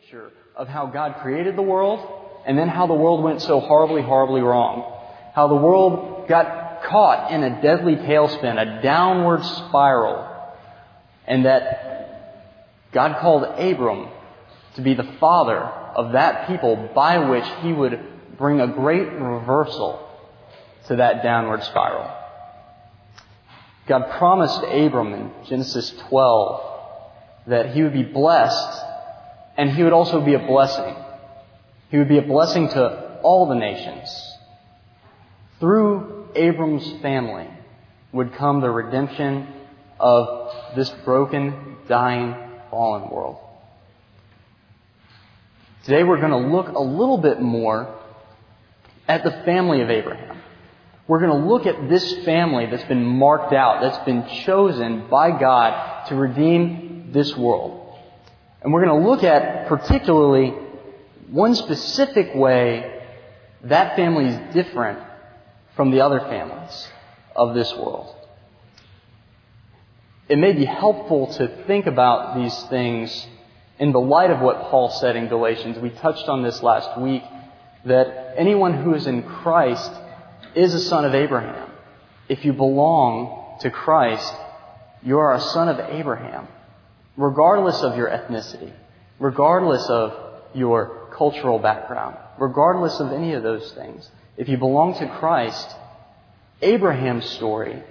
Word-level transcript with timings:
picture 0.00 0.32
of 0.56 0.66
how 0.66 0.86
God 0.86 1.18
created 1.22 1.54
the 1.54 1.62
world 1.62 2.00
and 2.44 2.58
then 2.58 2.68
how 2.68 2.88
the 2.88 2.94
world 2.94 3.22
went 3.22 3.40
so 3.40 3.60
horribly, 3.60 4.02
horribly 4.02 4.40
wrong. 4.40 4.92
How 5.36 5.46
the 5.46 5.54
world 5.54 6.26
got 6.26 6.82
caught 6.82 7.30
in 7.30 7.44
a 7.44 7.62
deadly 7.62 7.94
tailspin, 7.94 8.60
a 8.60 8.82
downward 8.82 9.44
spiral, 9.44 10.28
and 11.28 11.44
that 11.44 12.90
God 12.92 13.20
called 13.20 13.44
Abram 13.44 14.08
to 14.74 14.82
be 14.82 14.94
the 14.94 15.16
father 15.20 15.60
of 15.60 16.14
that 16.14 16.48
people 16.48 16.90
by 16.92 17.18
which 17.30 17.46
he 17.62 17.72
would 17.72 18.36
bring 18.36 18.60
a 18.60 18.66
great 18.66 19.12
reversal 19.12 20.08
to 20.88 20.96
that 20.96 21.22
downward 21.22 21.62
spiral. 21.62 22.10
God 23.86 24.10
promised 24.18 24.60
Abram 24.64 25.12
in 25.12 25.30
Genesis 25.46 25.90
12 26.08 26.62
that 27.46 27.74
he 27.76 27.82
would 27.84 27.92
be 27.92 28.02
blessed 28.02 28.93
and 29.56 29.70
he 29.70 29.82
would 29.82 29.92
also 29.92 30.20
be 30.20 30.34
a 30.34 30.38
blessing. 30.38 30.94
He 31.90 31.98
would 31.98 32.08
be 32.08 32.18
a 32.18 32.22
blessing 32.22 32.68
to 32.68 33.20
all 33.22 33.46
the 33.48 33.54
nations. 33.54 34.08
Through 35.60 36.28
Abram's 36.34 37.00
family 37.00 37.48
would 38.12 38.34
come 38.34 38.60
the 38.60 38.70
redemption 38.70 39.46
of 39.98 40.52
this 40.76 40.90
broken, 41.04 41.76
dying, 41.88 42.34
fallen 42.70 43.08
world. 43.10 43.38
Today 45.84 46.02
we're 46.02 46.20
going 46.20 46.30
to 46.30 46.48
look 46.54 46.68
a 46.68 46.82
little 46.82 47.18
bit 47.18 47.40
more 47.40 47.94
at 49.06 49.22
the 49.22 49.30
family 49.44 49.82
of 49.82 49.90
Abraham. 49.90 50.40
We're 51.06 51.20
going 51.20 51.42
to 51.42 51.46
look 51.46 51.66
at 51.66 51.88
this 51.88 52.24
family 52.24 52.66
that's 52.66 52.84
been 52.84 53.04
marked 53.04 53.52
out, 53.52 53.82
that's 53.82 54.04
been 54.06 54.26
chosen 54.44 55.08
by 55.08 55.38
God 55.38 56.06
to 56.08 56.14
redeem 56.14 57.10
this 57.12 57.36
world. 57.36 57.73
And 58.64 58.72
we're 58.72 58.84
going 58.84 59.02
to 59.02 59.08
look 59.08 59.22
at 59.22 59.68
particularly 59.68 60.54
one 61.30 61.54
specific 61.54 62.34
way 62.34 63.02
that 63.64 63.94
family 63.94 64.26
is 64.26 64.54
different 64.54 64.98
from 65.76 65.90
the 65.90 66.00
other 66.00 66.20
families 66.20 66.88
of 67.36 67.54
this 67.54 67.72
world. 67.74 68.16
It 70.28 70.38
may 70.38 70.52
be 70.52 70.64
helpful 70.64 71.26
to 71.34 71.64
think 71.66 71.86
about 71.86 72.36
these 72.36 72.62
things 72.64 73.26
in 73.78 73.92
the 73.92 74.00
light 74.00 74.30
of 74.30 74.40
what 74.40 74.70
Paul 74.70 74.90
said 74.90 75.16
in 75.16 75.28
Galatians. 75.28 75.78
We 75.78 75.90
touched 75.90 76.28
on 76.28 76.42
this 76.42 76.62
last 76.62 76.98
week 76.98 77.22
that 77.84 78.34
anyone 78.38 78.82
who 78.82 78.94
is 78.94 79.06
in 79.06 79.24
Christ 79.24 79.92
is 80.54 80.72
a 80.72 80.80
son 80.80 81.04
of 81.04 81.14
Abraham. 81.14 81.70
If 82.30 82.46
you 82.46 82.54
belong 82.54 83.58
to 83.60 83.70
Christ, 83.70 84.32
you 85.02 85.18
are 85.18 85.34
a 85.34 85.40
son 85.40 85.68
of 85.68 85.78
Abraham, 85.78 86.48
regardless 87.16 87.80
of 87.82 87.96
your 87.96 88.08
ethnicity, 88.08 88.72
regardless 89.18 89.88
of 89.88 90.14
your 90.54 91.08
cultural 91.16 91.58
background, 91.58 92.16
regardless 92.38 92.98
of 93.00 93.12
any 93.12 93.34
of 93.34 93.42
those 93.42 93.72
things. 93.72 94.08
If 94.36 94.48
you 94.48 94.56
belong 94.56 94.94
to 94.98 95.08
Christ, 95.18 95.68
Abraham's 96.60 97.26
story 97.30 97.82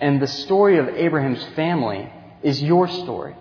and 0.00 0.20
the 0.20 0.26
story 0.26 0.78
of 0.78 0.88
Abraham's 0.88 1.44
family 1.56 2.10
is 2.42 2.62
your 2.62 2.88
story. 2.88 3.34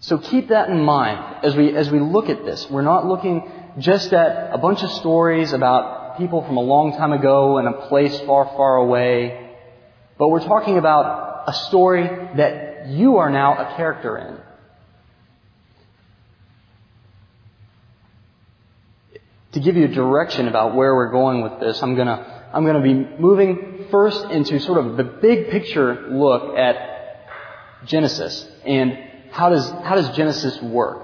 So 0.00 0.18
keep 0.18 0.48
that 0.48 0.68
in 0.68 0.80
mind 0.82 1.44
as 1.44 1.56
we, 1.56 1.74
as 1.74 1.90
we 1.90 1.98
look 1.98 2.28
at 2.28 2.44
this. 2.44 2.68
We're 2.70 2.82
not 2.82 3.06
looking 3.06 3.50
just 3.78 4.12
at 4.12 4.52
a 4.52 4.58
bunch 4.58 4.82
of 4.82 4.90
stories 4.92 5.52
about 5.52 6.18
people 6.18 6.42
from 6.42 6.56
a 6.56 6.62
long 6.62 6.92
time 6.96 7.12
ago 7.12 7.58
in 7.58 7.66
a 7.66 7.72
place 7.88 8.18
far, 8.20 8.44
far 8.44 8.76
away, 8.76 9.50
but 10.18 10.28
we're 10.28 10.44
talking 10.44 10.78
about 10.78 11.44
a 11.48 11.52
story 11.52 12.04
that 12.36 12.75
you 12.88 13.18
are 13.18 13.30
now 13.30 13.54
a 13.54 13.76
character 13.76 14.18
in. 14.18 14.40
To 19.52 19.60
give 19.60 19.76
you 19.76 19.86
a 19.86 19.88
direction 19.88 20.48
about 20.48 20.74
where 20.74 20.94
we're 20.94 21.10
going 21.10 21.42
with 21.42 21.60
this, 21.60 21.82
I'm 21.82 21.96
gonna, 21.96 22.50
I'm 22.52 22.66
gonna 22.66 22.82
be 22.82 22.94
moving 22.94 23.86
first 23.90 24.24
into 24.26 24.58
sort 24.60 24.84
of 24.84 24.96
the 24.96 25.04
big 25.04 25.50
picture 25.50 26.08
look 26.10 26.56
at 26.56 26.96
Genesis 27.86 28.46
and 28.64 28.98
how 29.30 29.50
does, 29.50 29.68
how 29.68 29.94
does 29.94 30.16
Genesis 30.16 30.60
work? 30.62 31.02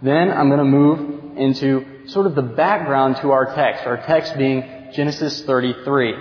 Then 0.00 0.30
I'm 0.30 0.48
to 0.50 0.64
move 0.64 1.36
into 1.36 2.08
sort 2.08 2.26
of 2.26 2.34
the 2.34 2.42
background 2.42 3.16
to 3.18 3.30
our 3.30 3.54
text, 3.54 3.86
our 3.86 3.98
text 3.98 4.36
being 4.36 4.90
Genesis 4.94 5.42
33. 5.42 6.14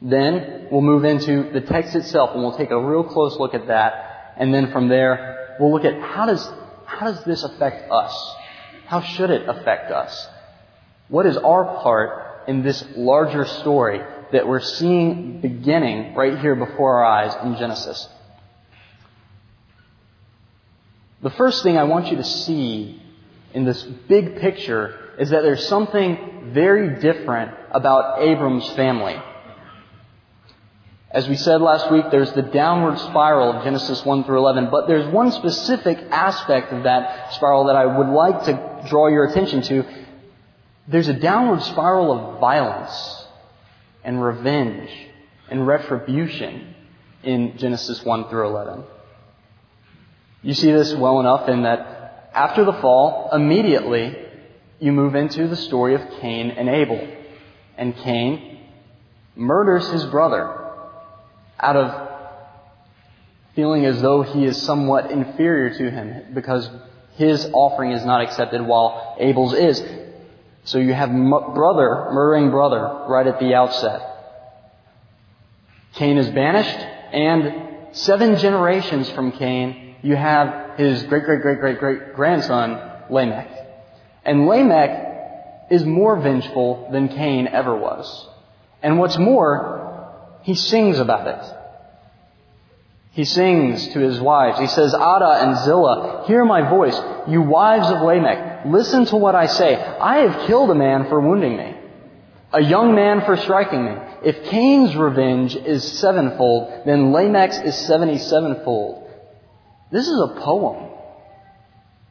Then 0.00 0.68
we'll 0.70 0.80
move 0.80 1.04
into 1.04 1.50
the 1.52 1.60
text 1.60 1.96
itself 1.96 2.30
and 2.32 2.42
we'll 2.42 2.56
take 2.56 2.70
a 2.70 2.80
real 2.80 3.04
close 3.04 3.36
look 3.38 3.54
at 3.54 3.66
that. 3.66 4.34
And 4.36 4.54
then 4.54 4.70
from 4.70 4.88
there, 4.88 5.56
we'll 5.58 5.72
look 5.72 5.84
at 5.84 6.00
how 6.00 6.26
does, 6.26 6.48
how 6.86 7.10
does 7.10 7.24
this 7.24 7.42
affect 7.42 7.90
us? 7.90 8.34
How 8.86 9.00
should 9.00 9.30
it 9.30 9.48
affect 9.48 9.90
us? 9.90 10.28
What 11.08 11.26
is 11.26 11.36
our 11.36 11.82
part 11.82 12.48
in 12.48 12.62
this 12.62 12.84
larger 12.96 13.44
story 13.44 14.00
that 14.32 14.46
we're 14.46 14.60
seeing 14.60 15.40
beginning 15.40 16.14
right 16.14 16.38
here 16.38 16.54
before 16.54 16.98
our 16.98 17.04
eyes 17.04 17.34
in 17.44 17.56
Genesis? 17.56 18.08
The 21.20 21.30
first 21.30 21.64
thing 21.64 21.76
I 21.76 21.84
want 21.84 22.10
you 22.10 22.18
to 22.18 22.24
see 22.24 23.02
in 23.52 23.64
this 23.64 23.82
big 23.82 24.38
picture 24.38 24.94
is 25.18 25.30
that 25.30 25.42
there's 25.42 25.66
something 25.66 26.52
very 26.54 27.00
different 27.00 27.52
about 27.72 28.22
Abram's 28.22 28.70
family. 28.70 29.20
As 31.10 31.26
we 31.26 31.36
said 31.36 31.62
last 31.62 31.90
week, 31.90 32.04
there's 32.10 32.32
the 32.32 32.42
downward 32.42 32.98
spiral 32.98 33.52
of 33.52 33.64
Genesis 33.64 34.04
1 34.04 34.24
through 34.24 34.38
11, 34.38 34.68
but 34.70 34.86
there's 34.86 35.10
one 35.10 35.32
specific 35.32 35.98
aspect 36.10 36.70
of 36.70 36.82
that 36.82 37.32
spiral 37.32 37.64
that 37.64 37.76
I 37.76 37.86
would 37.86 38.08
like 38.08 38.44
to 38.44 38.84
draw 38.90 39.08
your 39.08 39.24
attention 39.24 39.62
to. 39.62 39.86
There's 40.86 41.08
a 41.08 41.14
downward 41.14 41.62
spiral 41.62 42.12
of 42.12 42.40
violence 42.40 43.26
and 44.04 44.22
revenge 44.22 44.90
and 45.50 45.66
retribution 45.66 46.74
in 47.22 47.56
Genesis 47.56 48.04
1 48.04 48.28
through 48.28 48.46
11. 48.48 48.84
You 50.42 50.52
see 50.52 50.70
this 50.70 50.94
well 50.94 51.20
enough 51.20 51.48
in 51.48 51.62
that 51.62 52.30
after 52.34 52.66
the 52.66 52.74
fall, 52.74 53.30
immediately 53.32 54.14
you 54.78 54.92
move 54.92 55.14
into 55.14 55.48
the 55.48 55.56
story 55.56 55.94
of 55.94 56.02
Cain 56.20 56.50
and 56.50 56.68
Abel. 56.68 57.16
And 57.78 57.96
Cain 57.96 58.60
murders 59.34 59.88
his 59.88 60.04
brother 60.04 60.57
out 61.60 61.76
of 61.76 62.08
feeling 63.54 63.84
as 63.84 64.00
though 64.00 64.22
he 64.22 64.44
is 64.44 64.60
somewhat 64.62 65.10
inferior 65.10 65.76
to 65.76 65.90
him 65.90 66.32
because 66.34 66.68
his 67.16 67.48
offering 67.52 67.92
is 67.92 68.04
not 68.04 68.20
accepted 68.20 68.62
while 68.62 69.16
Abel's 69.18 69.54
is. 69.54 69.82
So 70.64 70.78
you 70.78 70.92
have 70.94 71.10
brother 71.10 72.10
murdering 72.12 72.50
brother 72.50 73.06
right 73.08 73.26
at 73.26 73.40
the 73.40 73.54
outset. 73.54 74.02
Cain 75.94 76.18
is 76.18 76.28
banished 76.28 76.78
and 77.12 77.96
seven 77.96 78.36
generations 78.36 79.10
from 79.10 79.32
Cain 79.32 79.88
you 80.02 80.14
have 80.14 80.78
his 80.78 81.02
great, 81.04 81.24
great, 81.24 81.42
great, 81.42 81.58
great, 81.58 81.78
great 81.78 82.14
grandson, 82.14 82.80
Lamech. 83.10 83.50
And 84.24 84.46
Lamech 84.46 85.66
is 85.70 85.84
more 85.84 86.18
vengeful 86.20 86.88
than 86.92 87.08
Cain 87.08 87.48
ever 87.48 87.76
was. 87.76 88.28
And 88.82 88.98
what's 88.98 89.18
more, 89.18 89.87
he 90.42 90.54
sings 90.54 90.98
about 90.98 91.26
it. 91.26 91.54
He 93.12 93.24
sings 93.24 93.88
to 93.88 93.98
his 93.98 94.20
wives. 94.20 94.60
He 94.60 94.68
says, 94.68 94.94
Adah 94.94 95.42
and 95.42 95.56
Zillah, 95.58 96.24
hear 96.28 96.44
my 96.44 96.68
voice. 96.70 96.96
You 97.26 97.42
wives 97.42 97.88
of 97.90 98.02
Lamech, 98.02 98.66
listen 98.66 99.06
to 99.06 99.16
what 99.16 99.34
I 99.34 99.46
say. 99.46 99.74
I 99.74 100.18
have 100.18 100.46
killed 100.46 100.70
a 100.70 100.74
man 100.74 101.08
for 101.08 101.20
wounding 101.20 101.56
me, 101.56 101.74
a 102.52 102.62
young 102.62 102.94
man 102.94 103.22
for 103.24 103.36
striking 103.36 103.84
me. 103.84 103.94
If 104.24 104.50
Cain's 104.50 104.94
revenge 104.94 105.56
is 105.56 105.98
sevenfold, 105.98 106.86
then 106.86 107.12
Lamech's 107.12 107.58
is 107.58 107.76
seventy-sevenfold. 107.86 109.10
This 109.90 110.06
is 110.06 110.20
a 110.20 110.40
poem. 110.40 110.90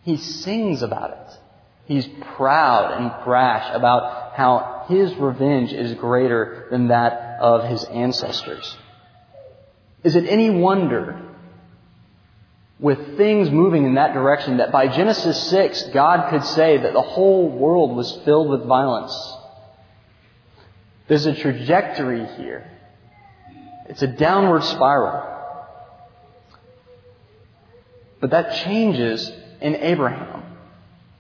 He 0.03 0.17
sings 0.17 0.81
about 0.81 1.11
it. 1.11 1.39
He's 1.85 2.07
proud 2.35 2.99
and 2.99 3.23
brash 3.23 3.73
about 3.73 4.35
how 4.35 4.85
his 4.89 5.15
revenge 5.15 5.71
is 5.71 5.93
greater 5.93 6.67
than 6.69 6.89
that 6.89 7.26
of 7.39 7.69
his 7.69 7.83
ancestors. 7.85 8.75
Is 10.03 10.15
it 10.15 10.25
any 10.25 10.49
wonder, 10.49 11.21
with 12.79 13.17
things 13.17 13.49
moving 13.49 13.85
in 13.85 13.95
that 13.95 14.13
direction, 14.13 14.57
that 14.57 14.71
by 14.71 14.87
Genesis 14.87 15.49
6, 15.49 15.89
God 15.93 16.29
could 16.29 16.43
say 16.43 16.77
that 16.77 16.93
the 16.93 17.01
whole 17.01 17.49
world 17.49 17.95
was 17.95 18.19
filled 18.23 18.49
with 18.49 18.65
violence? 18.65 19.13
There's 21.07 21.25
a 21.25 21.33
trajectory 21.33 22.25
here. 22.37 22.69
It's 23.89 24.01
a 24.01 24.07
downward 24.07 24.63
spiral. 24.63 25.35
But 28.19 28.31
that 28.31 28.63
changes 28.63 29.31
in 29.61 29.75
Abraham. 29.75 30.56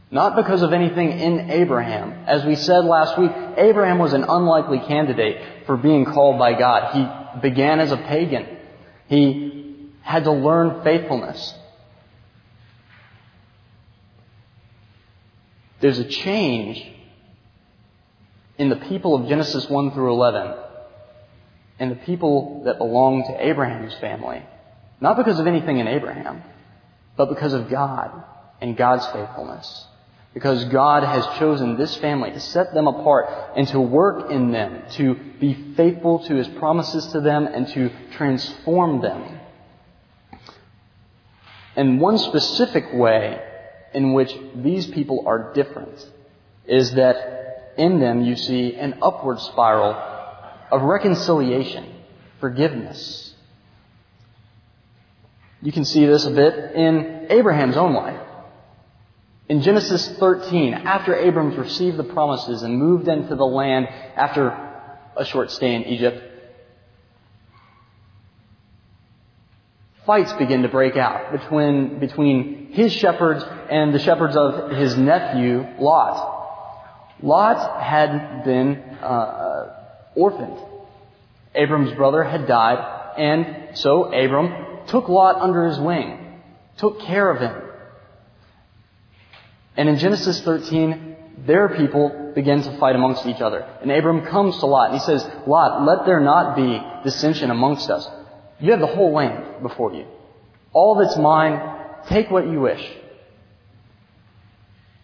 Not 0.09 0.35
because 0.35 0.61
of 0.61 0.71
anything 0.71 1.11
in 1.11 1.51
Abraham. 1.51 2.25
As 2.27 2.45
we 2.45 2.55
said 2.55 2.85
last 2.85 3.17
week, 3.17 3.31
Abraham 3.57 3.99
was 3.99 4.13
an 4.13 4.23
unlikely 4.23 4.79
candidate 4.79 5.65
for 5.65 5.75
being 5.75 6.05
called 6.05 6.39
by 6.39 6.57
God. 6.57 6.93
He 6.93 7.41
began 7.41 7.79
as 7.79 7.91
a 7.91 7.97
pagan. 7.97 8.47
He 9.07 9.89
had 10.01 10.23
to 10.23 10.31
learn 10.31 10.83
faithfulness. 10.83 11.53
there's 15.79 15.99
a 15.99 16.05
change 16.05 16.85
in 18.57 18.69
the 18.69 18.75
people 18.75 19.15
of 19.15 19.27
Genesis 19.27 19.69
1 19.69 19.91
through 19.91 20.11
11 20.11 20.55
and 21.79 21.91
the 21.91 21.95
people 21.95 22.63
that 22.65 22.79
belong 22.79 23.23
to 23.23 23.47
Abraham's 23.47 23.93
family. 23.95 24.43
Not 24.99 25.17
because 25.17 25.39
of 25.39 25.45
anything 25.45 25.77
in 25.77 25.87
Abraham, 25.87 26.41
but 27.15 27.29
because 27.29 27.53
of 27.53 27.69
God 27.69 28.23
and 28.59 28.75
God's 28.75 29.05
faithfulness. 29.07 29.85
Because 30.33 30.65
God 30.65 31.03
has 31.03 31.25
chosen 31.39 31.77
this 31.77 31.95
family 31.97 32.31
to 32.31 32.39
set 32.39 32.73
them 32.73 32.87
apart 32.87 33.27
and 33.55 33.67
to 33.69 33.79
work 33.79 34.29
in 34.29 34.51
them, 34.51 34.83
to 34.91 35.15
be 35.39 35.73
faithful 35.75 36.19
to 36.25 36.35
His 36.35 36.47
promises 36.47 37.07
to 37.07 37.21
them 37.21 37.47
and 37.47 37.67
to 37.69 37.89
transform 38.11 39.01
them. 39.01 39.39
And 41.75 42.01
one 42.01 42.17
specific 42.17 42.93
way 42.93 43.41
in 43.93 44.13
which 44.13 44.35
these 44.55 44.87
people 44.87 45.23
are 45.27 45.53
different 45.53 46.05
is 46.65 46.91
that 46.93 47.73
in 47.77 47.99
them 47.99 48.23
you 48.23 48.35
see 48.35 48.75
an 48.75 48.99
upward 49.01 49.39
spiral 49.39 49.93
of 50.71 50.81
reconciliation, 50.81 51.85
forgiveness. 52.39 53.33
You 55.61 55.71
can 55.71 55.85
see 55.85 56.05
this 56.05 56.25
a 56.25 56.31
bit 56.31 56.75
in 56.75 57.27
Abraham's 57.29 57.77
own 57.77 57.93
life. 57.93 58.26
In 59.49 59.61
Genesis 59.61 60.09
13, 60.19 60.73
after 60.73 61.15
Abram 61.15 61.57
received 61.57 61.95
the 61.95 62.03
promises 62.03 62.63
and 62.63 62.77
moved 62.77 63.07
into 63.07 63.35
the 63.35 63.45
land 63.45 63.87
after 63.87 64.49
a 65.15 65.23
short 65.23 65.51
stay 65.51 65.73
in 65.73 65.85
Egypt, 65.85 66.21
fights 70.05 70.33
begin 70.33 70.63
to 70.63 70.67
break 70.67 70.97
out 70.97 71.31
between, 71.31 71.99
between 71.99 72.73
his 72.73 72.91
shepherds 72.91 73.43
and 73.69 73.93
the 73.93 73.99
shepherds 73.99 74.35
of 74.35 74.71
his 74.71 74.97
nephew, 74.97 75.65
Lot. 75.79 77.15
Lot 77.23 77.81
had 77.81 78.43
been 78.43 78.75
uh, 79.01 80.11
orphaned. 80.13 80.57
Abram's 81.55 81.93
brother 81.93 82.21
had 82.21 82.47
died, 82.47 83.15
and 83.17 83.77
so 83.77 84.05
Abram 84.13 84.87
took 84.87 85.07
Lot 85.07 85.37
under 85.41 85.65
his 85.67 85.79
wing, 85.79 86.41
took 86.77 86.99
care 87.01 87.29
of 87.29 87.39
him. 87.39 87.66
And 89.77 89.87
in 89.87 89.97
Genesis 89.97 90.41
13, 90.41 91.15
their 91.45 91.69
people 91.69 92.31
begin 92.33 92.63
to 92.63 92.77
fight 92.79 92.95
amongst 92.95 93.25
each 93.27 93.41
other. 93.41 93.59
And 93.81 93.91
Abram 93.91 94.25
comes 94.25 94.57
to 94.59 94.65
Lot 94.65 94.91
and 94.91 94.99
he 94.99 95.05
says, 95.05 95.25
Lot, 95.45 95.85
let 95.85 96.05
there 96.05 96.19
not 96.19 96.55
be 96.55 96.81
dissension 97.03 97.51
amongst 97.51 97.89
us. 97.89 98.07
You 98.59 98.71
have 98.71 98.79
the 98.79 98.87
whole 98.87 99.13
land 99.13 99.61
before 99.61 99.93
you. 99.93 100.05
All 100.73 100.95
that's 100.95 101.17
mine, 101.17 101.61
take 102.07 102.31
what 102.31 102.47
you 102.47 102.59
wish. 102.59 102.83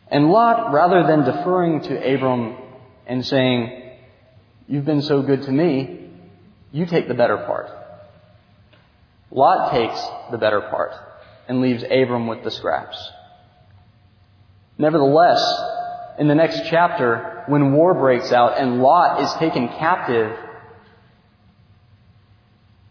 And 0.10 0.30
Lot, 0.30 0.74
rather 0.74 1.08
than 1.08 1.24
deferring 1.24 1.82
to 1.84 2.14
Abram 2.14 2.58
and 3.06 3.26
saying, 3.26 3.80
You've 4.68 4.86
been 4.86 5.02
so 5.02 5.22
good 5.22 5.44
to 5.44 5.52
me, 5.52 6.10
you 6.72 6.86
take 6.86 7.08
the 7.08 7.14
better 7.14 7.38
part. 7.38 7.68
Lot 9.30 9.72
takes 9.72 10.02
the 10.32 10.38
better 10.38 10.62
part 10.62 10.92
and 11.48 11.62
leaves 11.62 11.84
Abram 11.84 12.28
with 12.28 12.44
the 12.44 12.52
scraps. 12.52 12.98
Nevertheless, 14.78 15.44
in 16.20 16.28
the 16.28 16.36
next 16.36 16.62
chapter, 16.70 17.44
when 17.48 17.74
war 17.74 17.94
breaks 17.94 18.32
out 18.32 18.58
and 18.58 18.82
Lot 18.82 19.22
is 19.22 19.34
taken 19.36 19.68
captive, 19.68 20.38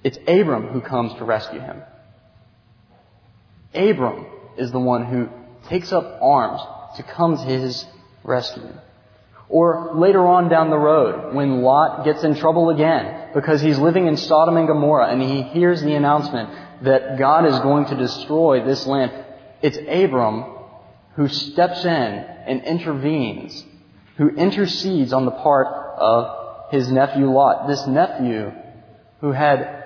it's 0.05 0.19
Abram 0.26 0.69
who 0.69 0.81
comes 0.81 1.14
to 1.14 1.25
rescue 1.25 1.61
him. 1.61 1.82
Abram 3.75 4.26
is 4.56 4.70
the 4.70 4.81
one 4.81 5.06
who 5.06 5.29
takes 5.69 5.93
up 5.93 6.19
arms 6.20 6.61
to 6.96 7.02
come 7.02 7.37
to 7.37 7.43
his 7.43 7.87
rescue. 8.23 8.69
Or 9.49 9.93
later 9.94 10.26
on 10.26 10.49
down 10.49 10.70
the 10.70 10.79
road, 10.79 11.34
when 11.34 11.62
Lot 11.62 12.05
gets 12.05 12.25
in 12.25 12.34
trouble 12.37 12.70
again 12.70 13.31
because 13.34 13.61
he's 13.61 13.79
living 13.79 14.06
in 14.06 14.17
Sodom 14.17 14.56
and 14.56 14.67
Gomorrah 14.67 15.08
and 15.08 15.20
he 15.20 15.43
hears 15.43 15.82
the 15.82 15.94
announcement 15.94 16.50
that 16.82 17.19
God 17.19 17.46
is 17.46 17.58
going 17.61 17.87
to 17.87 17.96
destroy 17.96 18.64
this 18.64 18.87
land, 18.87 19.12
it's 19.61 19.76
Abram 19.76 20.51
who 21.16 21.28
steps 21.28 21.84
in 21.84 21.90
and 21.90 22.62
intervenes, 22.64 23.64
who 24.16 24.28
intercedes 24.30 25.12
on 25.12 25.24
the 25.24 25.30
part 25.30 25.66
of 25.98 26.70
his 26.70 26.90
nephew 26.90 27.30
Lot. 27.30 27.68
This 27.68 27.86
nephew 27.86 28.52
who 29.20 29.32
had 29.32 29.84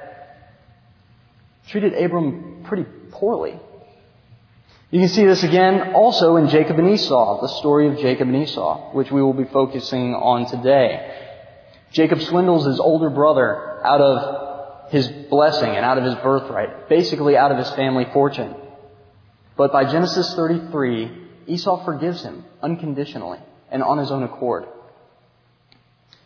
treated 1.69 1.95
Abram 1.95 2.63
pretty 2.65 2.85
poorly. 3.11 3.59
You 4.91 5.01
can 5.01 5.09
see 5.09 5.27
this 5.27 5.43
again 5.43 5.95
also 5.95 6.37
in 6.37 6.49
Jacob 6.49 6.79
and 6.79 6.89
Esau, 6.91 7.41
the 7.41 7.49
story 7.59 7.89
of 7.89 7.99
Jacob 7.99 8.29
and 8.29 8.37
Esau, 8.37 8.93
which 8.93 9.11
we 9.11 9.21
will 9.21 9.35
be 9.35 9.45
focusing 9.45 10.15
on 10.15 10.47
today. 10.47 11.25
Jacob 11.91 12.23
swindles 12.23 12.67
his 12.67 12.79
older 12.79 13.11
brother 13.11 13.85
out 13.85 14.01
of 14.01 14.93
his 14.93 15.09
blessing 15.09 15.71
and 15.71 15.85
out 15.85 15.99
of 15.99 16.05
his 16.05 16.15
birthright, 16.17 16.89
basically 16.89 17.37
out 17.37 17.51
of 17.51 17.59
his 17.59 17.71
family 17.71 18.07
fortune. 18.13 18.55
But 19.57 19.73
by 19.73 19.91
Genesis 19.91 20.35
33, 20.35 21.11
Esau 21.47 21.85
forgives 21.85 22.23
him 22.23 22.45
unconditionally 22.63 23.39
and 23.71 23.83
on 23.83 23.99
his 23.99 24.11
own 24.11 24.23
accord. 24.23 24.67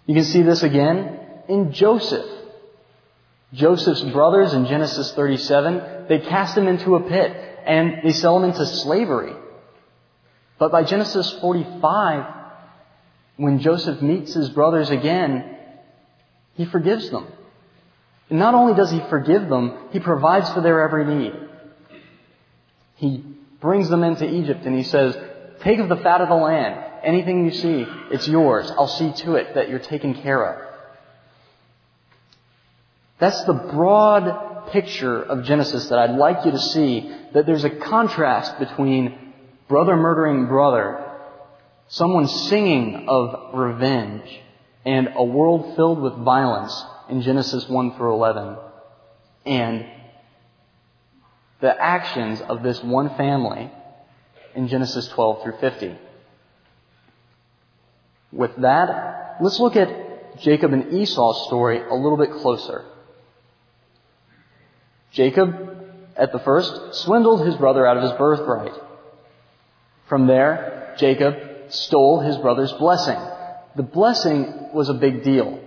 You 0.06 0.15
can 0.15 0.25
see 0.25 0.43
this 0.43 0.62
again 0.62 1.21
in 1.49 1.73
Joseph. 1.73 2.27
Joseph's 3.53 4.03
brothers 4.03 4.53
in 4.55 4.67
Genesis 4.67 5.12
37, 5.12 6.06
they 6.09 6.21
cast 6.21 6.56
him 6.56 6.69
into 6.69 6.97
a 6.97 7.09
pit 7.09 7.32
and 7.67 8.03
they 8.03 8.12
sell 8.12 8.38
him 8.38 8.50
into 8.50 8.65
slavery. 8.67 9.33
But 10.59 10.73
by 10.73 10.85
Genesis 10.85 11.31
45, 11.41 12.35
when 13.37 13.61
Joseph 13.61 14.03
meets 14.03 14.35
his 14.35 14.50
brothers 14.50 14.91
again, 14.91 15.56
he 16.55 16.67
forgives 16.67 17.11
them. 17.11 17.26
And 18.29 18.38
not 18.38 18.55
only 18.55 18.75
does 18.75 18.91
he 18.91 19.00
forgive 19.09 19.49
them, 19.49 19.88
he 19.93 20.00
provides 20.00 20.50
for 20.53 20.61
their 20.61 20.83
every 20.83 21.05
need. 21.05 21.33
He 23.00 23.25
brings 23.61 23.88
them 23.88 24.05
into 24.05 24.29
Egypt 24.29 24.67
and 24.67 24.76
he 24.76 24.82
says, 24.82 25.17
take 25.62 25.79
of 25.79 25.88
the 25.88 25.97
fat 25.97 26.20
of 26.20 26.29
the 26.29 26.35
land. 26.35 26.85
Anything 27.02 27.47
you 27.47 27.50
see, 27.50 27.87
it's 28.11 28.29
yours. 28.29 28.70
I'll 28.73 28.88
see 28.88 29.11
to 29.25 29.37
it 29.37 29.55
that 29.55 29.70
you're 29.70 29.79
taken 29.79 30.12
care 30.20 30.44
of. 30.44 30.67
That's 33.19 33.43
the 33.44 33.55
broad 33.55 34.69
picture 34.69 35.23
of 35.23 35.44
Genesis 35.44 35.88
that 35.88 35.99
I'd 35.99 36.17
like 36.17 36.44
you 36.44 36.50
to 36.50 36.58
see, 36.58 37.11
that 37.32 37.47
there's 37.47 37.64
a 37.64 37.70
contrast 37.70 38.58
between 38.58 39.32
brother 39.67 39.97
murdering 39.97 40.47
brother, 40.47 41.02
someone 41.88 42.28
singing 42.28 43.07
of 43.09 43.54
revenge, 43.54 44.40
and 44.85 45.09
a 45.14 45.25
world 45.25 45.75
filled 45.75 46.02
with 46.02 46.12
violence 46.16 46.85
in 47.09 47.23
Genesis 47.23 47.66
1 47.66 47.97
through 47.97 48.12
11, 48.12 48.57
and 49.47 49.87
the 51.61 51.81
actions 51.81 52.40
of 52.40 52.62
this 52.62 52.83
one 52.83 53.14
family 53.17 53.71
in 54.55 54.69
Genesis 54.69 55.09
12 55.09 55.43
through 55.43 55.59
50. 55.61 55.99
With 58.33 58.57
that, 58.57 59.37
let's 59.40 59.61
look 59.61 59.76
at 59.76 60.38
Jacob 60.40 60.73
and 60.73 60.93
Esau's 60.93 61.47
story 61.47 61.83
a 61.83 61.95
little 61.95 62.17
bit 62.17 62.33
closer. 62.33 62.85
Jacob, 65.12 65.55
at 66.17 66.33
the 66.33 66.38
first, 66.38 67.02
swindled 67.02 67.45
his 67.45 67.57
brother 67.57 67.87
out 67.87 67.97
of 67.97 68.05
his 68.05 68.12
birthright. 68.12 68.73
From 70.09 70.26
there, 70.26 70.95
Jacob 70.99 71.35
stole 71.71 72.21
his 72.21 72.37
brother's 72.37 72.73
blessing. 72.73 73.19
The 73.76 73.83
blessing 73.83 74.71
was 74.73 74.88
a 74.88 74.95
big 74.95 75.23
deal. 75.23 75.61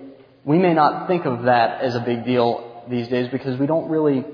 We 0.46 0.58
may 0.58 0.74
not 0.74 1.08
think 1.08 1.26
of 1.26 1.44
that 1.44 1.82
as 1.82 1.96
a 1.96 2.02
big 2.02 2.26
deal 2.26 2.86
these 2.90 3.08
days 3.08 3.30
because 3.30 3.58
we 3.58 3.66
don't 3.66 3.90
really, 3.90 4.26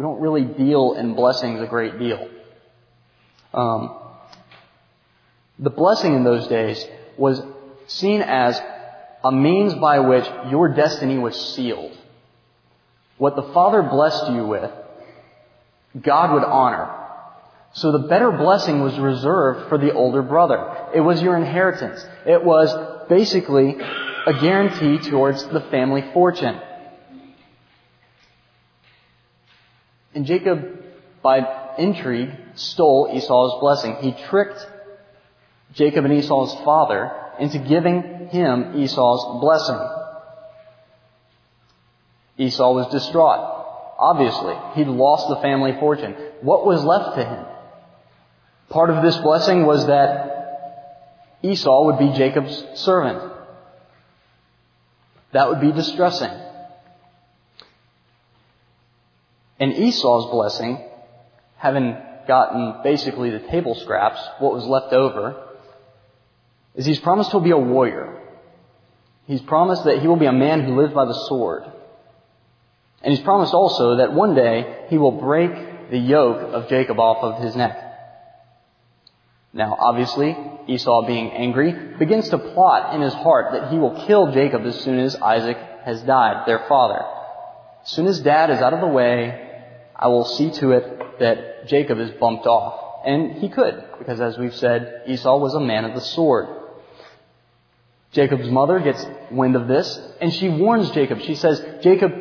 we 0.00 0.04
don't 0.04 0.22
really 0.22 0.44
deal 0.44 0.94
in 0.94 1.14
blessings 1.14 1.60
a 1.60 1.66
great 1.66 1.98
deal. 1.98 2.26
Um, 3.52 3.98
the 5.58 5.68
blessing 5.68 6.14
in 6.14 6.24
those 6.24 6.46
days 6.46 6.82
was 7.18 7.42
seen 7.86 8.22
as 8.22 8.58
a 9.22 9.30
means 9.30 9.74
by 9.74 9.98
which 9.98 10.24
your 10.48 10.72
destiny 10.72 11.18
was 11.18 11.54
sealed. 11.54 11.94
What 13.18 13.36
the 13.36 13.52
Father 13.52 13.82
blessed 13.82 14.30
you 14.30 14.46
with, 14.46 14.70
God 16.00 16.32
would 16.32 16.44
honor. 16.44 16.96
So 17.74 17.92
the 17.92 18.08
better 18.08 18.32
blessing 18.32 18.80
was 18.80 18.98
reserved 18.98 19.68
for 19.68 19.76
the 19.76 19.92
older 19.92 20.22
brother. 20.22 20.88
It 20.94 21.02
was 21.02 21.20
your 21.20 21.36
inheritance. 21.36 22.02
It 22.24 22.42
was 22.42 23.06
basically 23.10 23.76
a 24.26 24.32
guarantee 24.40 25.10
towards 25.10 25.46
the 25.48 25.60
family 25.70 26.08
fortune. 26.14 26.58
And 30.14 30.26
Jacob, 30.26 30.82
by 31.22 31.74
intrigue, 31.78 32.30
stole 32.54 33.10
Esau's 33.12 33.60
blessing. 33.60 33.96
He 34.00 34.12
tricked 34.28 34.66
Jacob 35.72 36.04
and 36.04 36.14
Esau's 36.14 36.54
father 36.64 37.12
into 37.38 37.58
giving 37.58 38.28
him 38.28 38.76
Esau's 38.76 39.40
blessing. 39.40 39.78
Esau 42.38 42.72
was 42.72 42.90
distraught. 42.92 43.56
Obviously, 43.98 44.54
he'd 44.74 44.88
lost 44.88 45.28
the 45.28 45.36
family 45.36 45.72
fortune. 45.78 46.16
What 46.40 46.66
was 46.66 46.82
left 46.82 47.16
to 47.16 47.24
him? 47.24 47.44
Part 48.70 48.90
of 48.90 49.02
this 49.02 49.16
blessing 49.18 49.66
was 49.66 49.86
that 49.86 50.30
Esau 51.42 51.86
would 51.86 51.98
be 51.98 52.16
Jacob's 52.16 52.64
servant. 52.74 53.32
That 55.32 55.48
would 55.48 55.60
be 55.60 55.72
distressing. 55.72 56.30
And 59.60 59.74
Esau's 59.74 60.30
blessing, 60.30 60.82
having 61.56 61.94
gotten 62.26 62.82
basically 62.82 63.30
the 63.30 63.40
table 63.40 63.74
scraps, 63.74 64.18
what 64.38 64.54
was 64.54 64.64
left 64.64 64.94
over, 64.94 65.48
is 66.74 66.86
he's 66.86 66.98
promised 66.98 67.30
he'll 67.30 67.40
be 67.40 67.50
a 67.50 67.58
warrior. 67.58 68.22
He's 69.26 69.42
promised 69.42 69.84
that 69.84 70.00
he 70.00 70.08
will 70.08 70.16
be 70.16 70.26
a 70.26 70.32
man 70.32 70.64
who 70.64 70.80
lives 70.80 70.94
by 70.94 71.04
the 71.04 71.26
sword. 71.28 71.64
And 73.02 73.14
he's 73.14 73.22
promised 73.22 73.52
also 73.52 73.98
that 73.98 74.14
one 74.14 74.34
day 74.34 74.86
he 74.88 74.96
will 74.96 75.12
break 75.20 75.90
the 75.90 75.98
yoke 75.98 76.54
of 76.54 76.68
Jacob 76.70 76.98
off 76.98 77.22
of 77.22 77.42
his 77.42 77.54
neck. 77.54 77.76
Now, 79.52 79.76
obviously, 79.78 80.36
Esau 80.68 81.06
being 81.06 81.32
angry 81.32 81.72
begins 81.98 82.28
to 82.30 82.38
plot 82.38 82.94
in 82.94 83.02
his 83.02 83.14
heart 83.14 83.52
that 83.52 83.70
he 83.70 83.78
will 83.78 84.06
kill 84.06 84.32
Jacob 84.32 84.64
as 84.64 84.80
soon 84.80 84.98
as 85.00 85.16
Isaac 85.16 85.58
has 85.84 86.02
died, 86.02 86.46
their 86.46 86.64
father. 86.68 87.04
As 87.82 87.90
soon 87.90 88.06
as 88.06 88.20
dad 88.20 88.50
is 88.50 88.60
out 88.60 88.72
of 88.72 88.80
the 88.80 88.86
way, 88.86 89.49
I 90.00 90.08
will 90.08 90.24
see 90.24 90.50
to 90.50 90.72
it 90.72 91.18
that 91.20 91.68
Jacob 91.68 91.98
is 92.00 92.10
bumped 92.12 92.46
off. 92.46 93.04
And 93.04 93.32
he 93.32 93.50
could, 93.50 93.84
because 93.98 94.20
as 94.20 94.38
we've 94.38 94.54
said, 94.54 95.02
Esau 95.06 95.38
was 95.38 95.54
a 95.54 95.60
man 95.60 95.84
of 95.84 95.94
the 95.94 96.00
sword. 96.00 96.48
Jacob's 98.12 98.48
mother 98.48 98.80
gets 98.80 99.06
wind 99.30 99.56
of 99.56 99.68
this, 99.68 100.00
and 100.20 100.32
she 100.32 100.48
warns 100.48 100.90
Jacob. 100.90 101.20
She 101.20 101.34
says, 101.34 101.62
Jacob, 101.82 102.12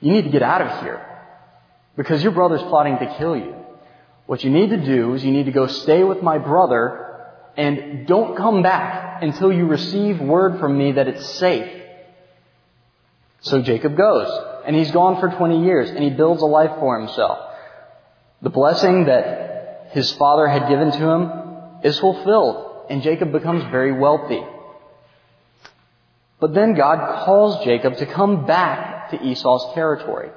you 0.00 0.12
need 0.12 0.24
to 0.24 0.30
get 0.30 0.42
out 0.42 0.62
of 0.62 0.82
here, 0.82 1.06
because 1.96 2.22
your 2.22 2.32
brother's 2.32 2.62
plotting 2.62 2.98
to 2.98 3.14
kill 3.18 3.36
you. 3.36 3.54
What 4.26 4.42
you 4.42 4.50
need 4.50 4.70
to 4.70 4.78
do 4.78 5.14
is 5.14 5.24
you 5.24 5.32
need 5.32 5.46
to 5.46 5.52
go 5.52 5.66
stay 5.66 6.02
with 6.02 6.22
my 6.22 6.38
brother 6.38 7.28
and 7.56 8.06
don't 8.06 8.36
come 8.36 8.62
back 8.62 9.22
until 9.22 9.52
you 9.52 9.66
receive 9.66 10.20
word 10.20 10.58
from 10.60 10.78
me 10.78 10.92
that 10.92 11.08
it's 11.08 11.28
safe. 11.38 11.82
So 13.40 13.62
Jacob 13.62 13.96
goes, 13.96 14.49
and 14.66 14.76
he's 14.76 14.90
gone 14.90 15.20
for 15.20 15.28
20 15.28 15.64
years, 15.64 15.90
and 15.90 16.02
he 16.02 16.10
builds 16.10 16.42
a 16.42 16.46
life 16.46 16.72
for 16.78 16.98
himself. 16.98 17.38
The 18.42 18.50
blessing 18.50 19.04
that 19.06 19.90
his 19.92 20.12
father 20.12 20.46
had 20.46 20.68
given 20.68 20.92
to 20.92 20.98
him 20.98 21.32
is 21.84 21.98
fulfilled, 21.98 22.86
and 22.88 23.02
Jacob 23.02 23.32
becomes 23.32 23.64
very 23.70 23.92
wealthy. 23.92 24.42
But 26.40 26.54
then 26.54 26.74
God 26.74 27.24
calls 27.24 27.64
Jacob 27.64 27.96
to 27.98 28.06
come 28.06 28.46
back 28.46 29.10
to 29.10 29.22
Esau's 29.22 29.74
territory. 29.74 30.30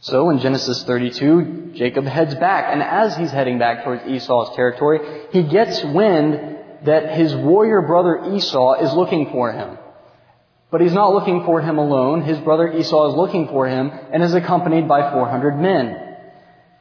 So 0.00 0.30
in 0.30 0.40
Genesis 0.40 0.82
32, 0.84 1.72
Jacob 1.74 2.04
heads 2.04 2.34
back, 2.34 2.72
and 2.72 2.82
as 2.82 3.16
he's 3.16 3.30
heading 3.30 3.58
back 3.58 3.84
towards 3.84 4.04
Esau's 4.06 4.54
territory, 4.56 5.26
he 5.32 5.44
gets 5.44 5.82
wind 5.84 6.58
that 6.84 7.16
his 7.16 7.34
warrior 7.34 7.82
brother 7.82 8.34
Esau 8.34 8.74
is 8.82 8.92
looking 8.92 9.30
for 9.30 9.52
him. 9.52 9.78
But 10.72 10.80
he's 10.80 10.94
not 10.94 11.12
looking 11.12 11.44
for 11.44 11.60
him 11.60 11.76
alone. 11.76 12.22
His 12.22 12.38
brother 12.38 12.72
Esau 12.72 13.10
is 13.10 13.14
looking 13.14 13.46
for 13.46 13.68
him 13.68 13.92
and 14.10 14.22
is 14.22 14.32
accompanied 14.32 14.88
by 14.88 15.12
400 15.12 15.60
men. 15.60 16.16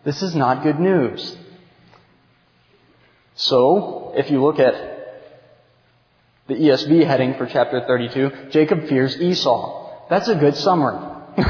This 0.05 0.24
is 0.24 0.33
not 0.33 0.63
good 0.63 0.79
news. 0.79 1.38
So, 3.36 4.13
if 4.15 4.31
you 4.31 4.41
look 4.41 4.60
at 4.60 4.75
the 6.48 6.55
ESV 6.55 7.05
heading 7.05 7.33
for 7.33 7.45
chapter 7.45 7.83
32, 7.86 8.50
Jacob 8.51 8.88
fears 8.88 9.19
Esau. 9.19 10.07
That's 10.10 10.29
a 10.29 10.36
good 10.36 10.55
summary. 10.55 10.98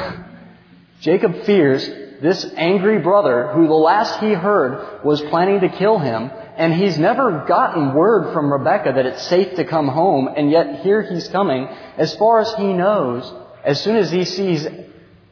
Jacob 1.02 1.44
fears 1.44 1.88
this 2.22 2.46
angry 2.56 3.00
brother 3.00 3.48
who 3.54 3.68
the 3.68 3.74
last 3.74 4.20
he 4.20 4.34
heard 4.34 5.04
was 5.04 5.22
planning 5.22 5.62
to 5.62 5.70
kill 5.70 5.98
him, 5.98 6.30
and 6.56 6.74
he's 6.74 6.98
never 6.98 7.46
gotten 7.48 7.96
word 7.96 8.32
from 8.32 8.54
Rebecca 8.54 8.94
that 8.96 9.06
it's 9.08 9.28
safe 9.28 9.56
to 9.56 9.66
come 9.66 9.88
home, 9.88 10.30
and 10.36 10.52
yet 10.52 10.82
here 10.82 11.02
he's 11.02 11.28
coming. 11.30 11.68
As 11.98 12.16
far 12.16 12.40
as 12.40 12.54
he 12.56 12.74
knows, 12.74 13.32
as 13.64 13.82
soon 13.82 13.96
as 13.96 14.12
he 14.12 14.26
sees 14.26 14.68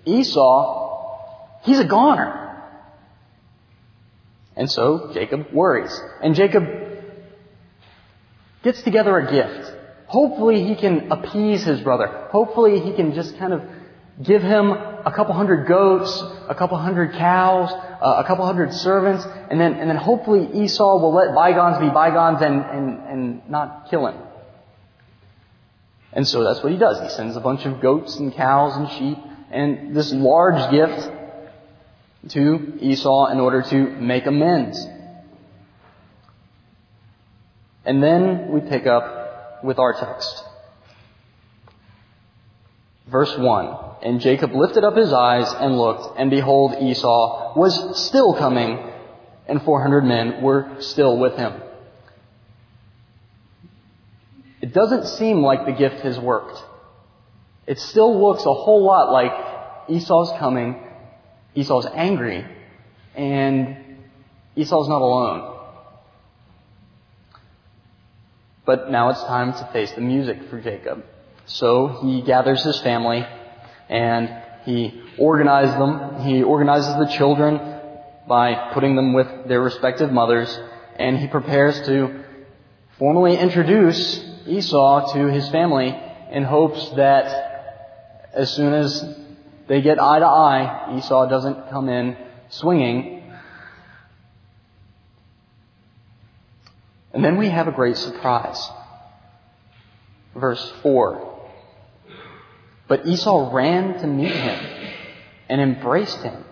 Esau, 0.05 1.61
he's 1.63 1.79
a 1.79 1.85
goner. 1.85 2.47
And 4.55 4.69
so 4.69 5.11
Jacob 5.13 5.53
worries. 5.53 5.97
And 6.23 6.33
Jacob 6.33 6.63
gets 8.63 8.81
together 8.81 9.17
a 9.17 9.31
gift. 9.31 9.73
Hopefully 10.07 10.63
he 10.63 10.75
can 10.75 11.11
appease 11.11 11.63
his 11.63 11.81
brother. 11.81 12.07
Hopefully 12.31 12.79
he 12.79 12.93
can 12.93 13.13
just 13.13 13.37
kind 13.37 13.53
of 13.53 13.61
give 14.21 14.41
him 14.41 14.71
a 14.71 15.11
couple 15.15 15.33
hundred 15.33 15.67
goats, 15.67 16.21
a 16.47 16.55
couple 16.55 16.77
hundred 16.77 17.13
cows, 17.13 17.71
uh, 17.71 18.21
a 18.23 18.27
couple 18.27 18.45
hundred 18.45 18.73
servants, 18.73 19.25
and 19.49 19.59
then, 19.59 19.73
and 19.73 19.89
then 19.89 19.95
hopefully 19.97 20.63
Esau 20.63 20.99
will 20.99 21.13
let 21.13 21.33
bygones 21.33 21.79
be 21.79 21.89
bygones 21.89 22.41
and, 22.41 22.61
and, 22.61 23.07
and 23.07 23.49
not 23.49 23.87
kill 23.89 24.07
him. 24.07 24.15
And 26.11 26.27
so 26.27 26.43
that's 26.43 26.61
what 26.61 26.71
he 26.71 26.77
does. 26.77 26.99
He 27.01 27.09
sends 27.09 27.35
a 27.35 27.39
bunch 27.39 27.65
of 27.65 27.81
goats 27.81 28.17
and 28.17 28.33
cows 28.33 28.75
and 28.75 28.89
sheep 28.89 29.17
and 29.51 29.95
this 29.95 30.11
large 30.11 30.71
gift 30.71 31.09
to 32.29 32.77
Esau 32.81 33.27
in 33.27 33.39
order 33.39 33.61
to 33.61 33.75
make 33.75 34.25
amends. 34.25 34.85
And 37.85 38.03
then 38.03 38.51
we 38.51 38.59
pick 38.59 38.85
up 38.85 39.63
with 39.63 39.79
our 39.79 39.93
text. 39.93 40.43
Verse 43.09 43.35
1. 43.37 43.77
And 44.01 44.21
Jacob 44.21 44.53
lifted 44.53 44.83
up 44.83 44.95
his 44.95 45.11
eyes 45.11 45.51
and 45.53 45.77
looked, 45.77 46.17
and 46.19 46.29
behold, 46.29 46.75
Esau 46.81 47.53
was 47.57 48.05
still 48.07 48.33
coming, 48.35 48.79
and 49.47 49.61
400 49.61 50.03
men 50.03 50.41
were 50.41 50.77
still 50.79 51.17
with 51.17 51.35
him. 51.35 51.61
It 54.61 54.73
doesn't 54.73 55.07
seem 55.07 55.41
like 55.41 55.65
the 55.65 55.71
gift 55.71 56.01
has 56.01 56.19
worked. 56.19 56.61
It 57.65 57.79
still 57.79 58.21
looks 58.21 58.45
a 58.45 58.53
whole 58.53 58.85
lot 58.85 59.11
like 59.11 59.31
Esau's 59.89 60.31
coming, 60.37 60.81
Esau's 61.55 61.87
angry, 61.93 62.45
and 63.15 63.77
Esau's 64.55 64.87
not 64.87 65.01
alone. 65.01 65.57
But 68.65 68.91
now 68.91 69.09
it's 69.09 69.23
time 69.23 69.53
to 69.53 69.69
face 69.73 69.91
the 69.93 70.01
music 70.01 70.49
for 70.49 70.61
Jacob. 70.61 71.03
So 71.49 71.99
he 72.03 72.21
gathers 72.21 72.63
his 72.63 72.79
family 72.81 73.25
and 73.89 74.29
he 74.65 75.01
organizes 75.17 75.75
them. 75.75 76.21
He 76.21 76.43
organizes 76.43 76.95
the 76.95 77.07
children 77.17 77.59
by 78.27 78.71
putting 78.73 78.95
them 78.95 79.13
with 79.13 79.47
their 79.47 79.61
respective 79.61 80.11
mothers 80.11 80.57
and 80.95 81.17
he 81.17 81.27
prepares 81.27 81.79
to 81.87 82.23
formally 82.99 83.35
introduce 83.35 84.23
Esau 84.45 85.13
to 85.13 85.27
his 85.27 85.49
family 85.49 85.97
in 86.31 86.43
hopes 86.43 86.89
that 86.91 88.29
as 88.33 88.53
soon 88.53 88.73
as 88.73 89.03
they 89.67 89.81
get 89.81 89.99
eye 89.99 90.19
to 90.19 90.25
eye, 90.25 90.97
Esau 90.97 91.27
doesn't 91.27 91.69
come 91.69 91.89
in 91.89 92.15
swinging. 92.49 93.23
And 97.13 97.25
then 97.25 97.37
we 97.37 97.49
have 97.49 97.67
a 97.67 97.71
great 97.71 97.97
surprise. 97.97 98.69
Verse 100.35 100.71
4. 100.83 101.28
But 102.89 103.05
Esau 103.05 103.51
ran 103.53 103.99
to 103.99 104.07
meet 104.07 104.33
him 104.33 104.65
and 105.47 105.61
embraced 105.61 106.17
him 106.23 106.43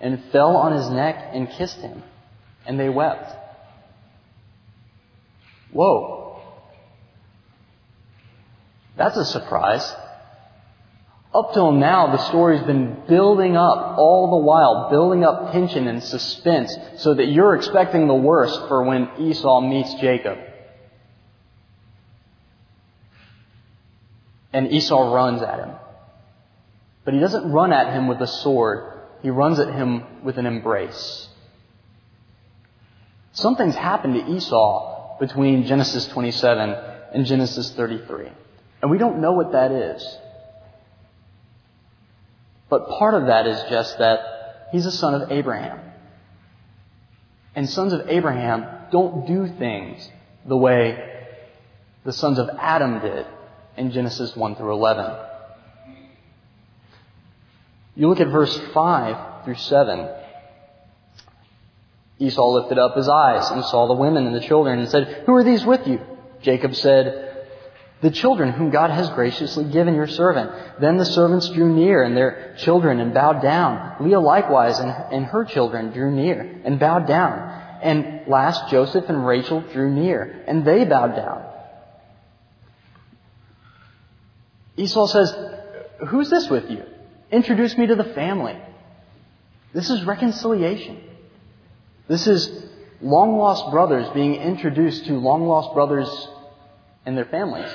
and 0.00 0.22
fell 0.30 0.56
on 0.56 0.74
his 0.74 0.88
neck 0.90 1.30
and 1.32 1.48
kissed 1.50 1.78
him. 1.78 2.02
And 2.66 2.78
they 2.78 2.90
wept. 2.90 3.34
Whoa. 5.72 6.42
That's 8.98 9.16
a 9.16 9.24
surprise. 9.24 9.94
Up 11.34 11.54
till 11.54 11.72
now, 11.72 12.14
the 12.14 12.28
story's 12.28 12.62
been 12.64 13.04
building 13.08 13.56
up 13.56 13.96
all 13.96 14.30
the 14.30 14.44
while, 14.44 14.90
building 14.90 15.24
up 15.24 15.52
tension 15.52 15.88
and 15.88 16.02
suspense 16.02 16.76
so 16.98 17.14
that 17.14 17.28
you're 17.28 17.56
expecting 17.56 18.06
the 18.06 18.14
worst 18.14 18.68
for 18.68 18.82
when 18.84 19.08
Esau 19.18 19.62
meets 19.62 19.94
Jacob. 19.94 20.38
And 24.52 24.70
Esau 24.70 25.14
runs 25.14 25.42
at 25.42 25.58
him. 25.58 25.70
But 27.04 27.14
he 27.14 27.20
doesn't 27.20 27.50
run 27.50 27.72
at 27.72 27.92
him 27.92 28.06
with 28.06 28.20
a 28.20 28.26
sword. 28.26 29.00
He 29.22 29.30
runs 29.30 29.58
at 29.58 29.68
him 29.72 30.24
with 30.24 30.38
an 30.38 30.46
embrace. 30.46 31.28
Something's 33.32 33.74
happened 33.74 34.14
to 34.14 34.32
Esau 34.32 35.18
between 35.18 35.66
Genesis 35.66 36.06
27 36.08 36.70
and 37.14 37.26
Genesis 37.26 37.70
33. 37.70 38.28
And 38.82 38.90
we 38.90 38.98
don't 38.98 39.20
know 39.20 39.32
what 39.32 39.52
that 39.52 39.72
is. 39.72 40.18
But 42.68 42.88
part 42.88 43.14
of 43.14 43.26
that 43.26 43.46
is 43.46 43.62
just 43.70 43.98
that 43.98 44.68
he's 44.72 44.86
a 44.86 44.92
son 44.92 45.14
of 45.20 45.30
Abraham. 45.30 45.78
And 47.54 47.68
sons 47.68 47.92
of 47.92 48.08
Abraham 48.08 48.66
don't 48.90 49.26
do 49.26 49.46
things 49.46 50.08
the 50.46 50.56
way 50.56 51.28
the 52.04 52.12
sons 52.12 52.38
of 52.38 52.48
Adam 52.58 53.00
did 53.00 53.26
in 53.76 53.90
Genesis 53.90 54.36
1 54.36 54.56
through 54.56 54.72
11. 54.72 55.16
You 57.94 58.08
look 58.08 58.20
at 58.20 58.28
verse 58.28 58.56
5 58.72 59.44
through 59.44 59.56
7. 59.56 60.08
Esau 62.18 62.50
lifted 62.50 62.78
up 62.78 62.96
his 62.96 63.08
eyes 63.08 63.50
and 63.50 63.64
saw 63.64 63.86
the 63.86 63.94
women 63.94 64.26
and 64.26 64.34
the 64.34 64.40
children 64.40 64.78
and 64.78 64.88
said, 64.88 65.24
Who 65.26 65.34
are 65.34 65.44
these 65.44 65.64
with 65.64 65.86
you? 65.86 66.00
Jacob 66.40 66.74
said, 66.74 67.46
The 68.00 68.10
children 68.10 68.52
whom 68.52 68.70
God 68.70 68.90
has 68.90 69.10
graciously 69.10 69.64
given 69.64 69.94
your 69.94 70.06
servant. 70.06 70.52
Then 70.80 70.96
the 70.96 71.04
servants 71.04 71.48
drew 71.50 71.74
near 71.74 72.02
and 72.02 72.16
their 72.16 72.54
children 72.58 73.00
and 73.00 73.12
bowed 73.12 73.42
down. 73.42 73.96
Leah 74.00 74.20
likewise 74.20 74.78
and, 74.78 74.90
and 74.90 75.26
her 75.26 75.44
children 75.44 75.90
drew 75.90 76.10
near 76.10 76.60
and 76.64 76.78
bowed 76.78 77.06
down. 77.06 77.60
And 77.82 78.28
last 78.28 78.70
Joseph 78.70 79.06
and 79.08 79.26
Rachel 79.26 79.60
drew 79.60 79.90
near 79.90 80.44
and 80.46 80.64
they 80.64 80.84
bowed 80.84 81.16
down. 81.16 81.51
Esau 84.76 85.06
says, 85.06 85.34
Who's 86.08 86.30
this 86.30 86.48
with 86.48 86.70
you? 86.70 86.84
Introduce 87.30 87.76
me 87.76 87.86
to 87.86 87.94
the 87.94 88.12
family. 88.14 88.56
This 89.72 89.90
is 89.90 90.04
reconciliation. 90.04 91.00
This 92.08 92.26
is 92.26 92.66
long 93.00 93.38
lost 93.38 93.70
brothers 93.70 94.08
being 94.14 94.34
introduced 94.34 95.06
to 95.06 95.14
long 95.14 95.46
lost 95.46 95.74
brothers 95.74 96.28
and 97.06 97.16
their 97.16 97.24
families. 97.24 97.70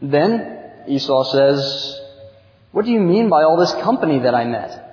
Then 0.00 0.84
Esau 0.88 1.24
says, 1.32 2.00
What 2.72 2.84
do 2.84 2.90
you 2.90 3.00
mean 3.00 3.28
by 3.28 3.44
all 3.44 3.56
this 3.56 3.72
company 3.82 4.20
that 4.20 4.34
I 4.34 4.44
met? 4.44 4.88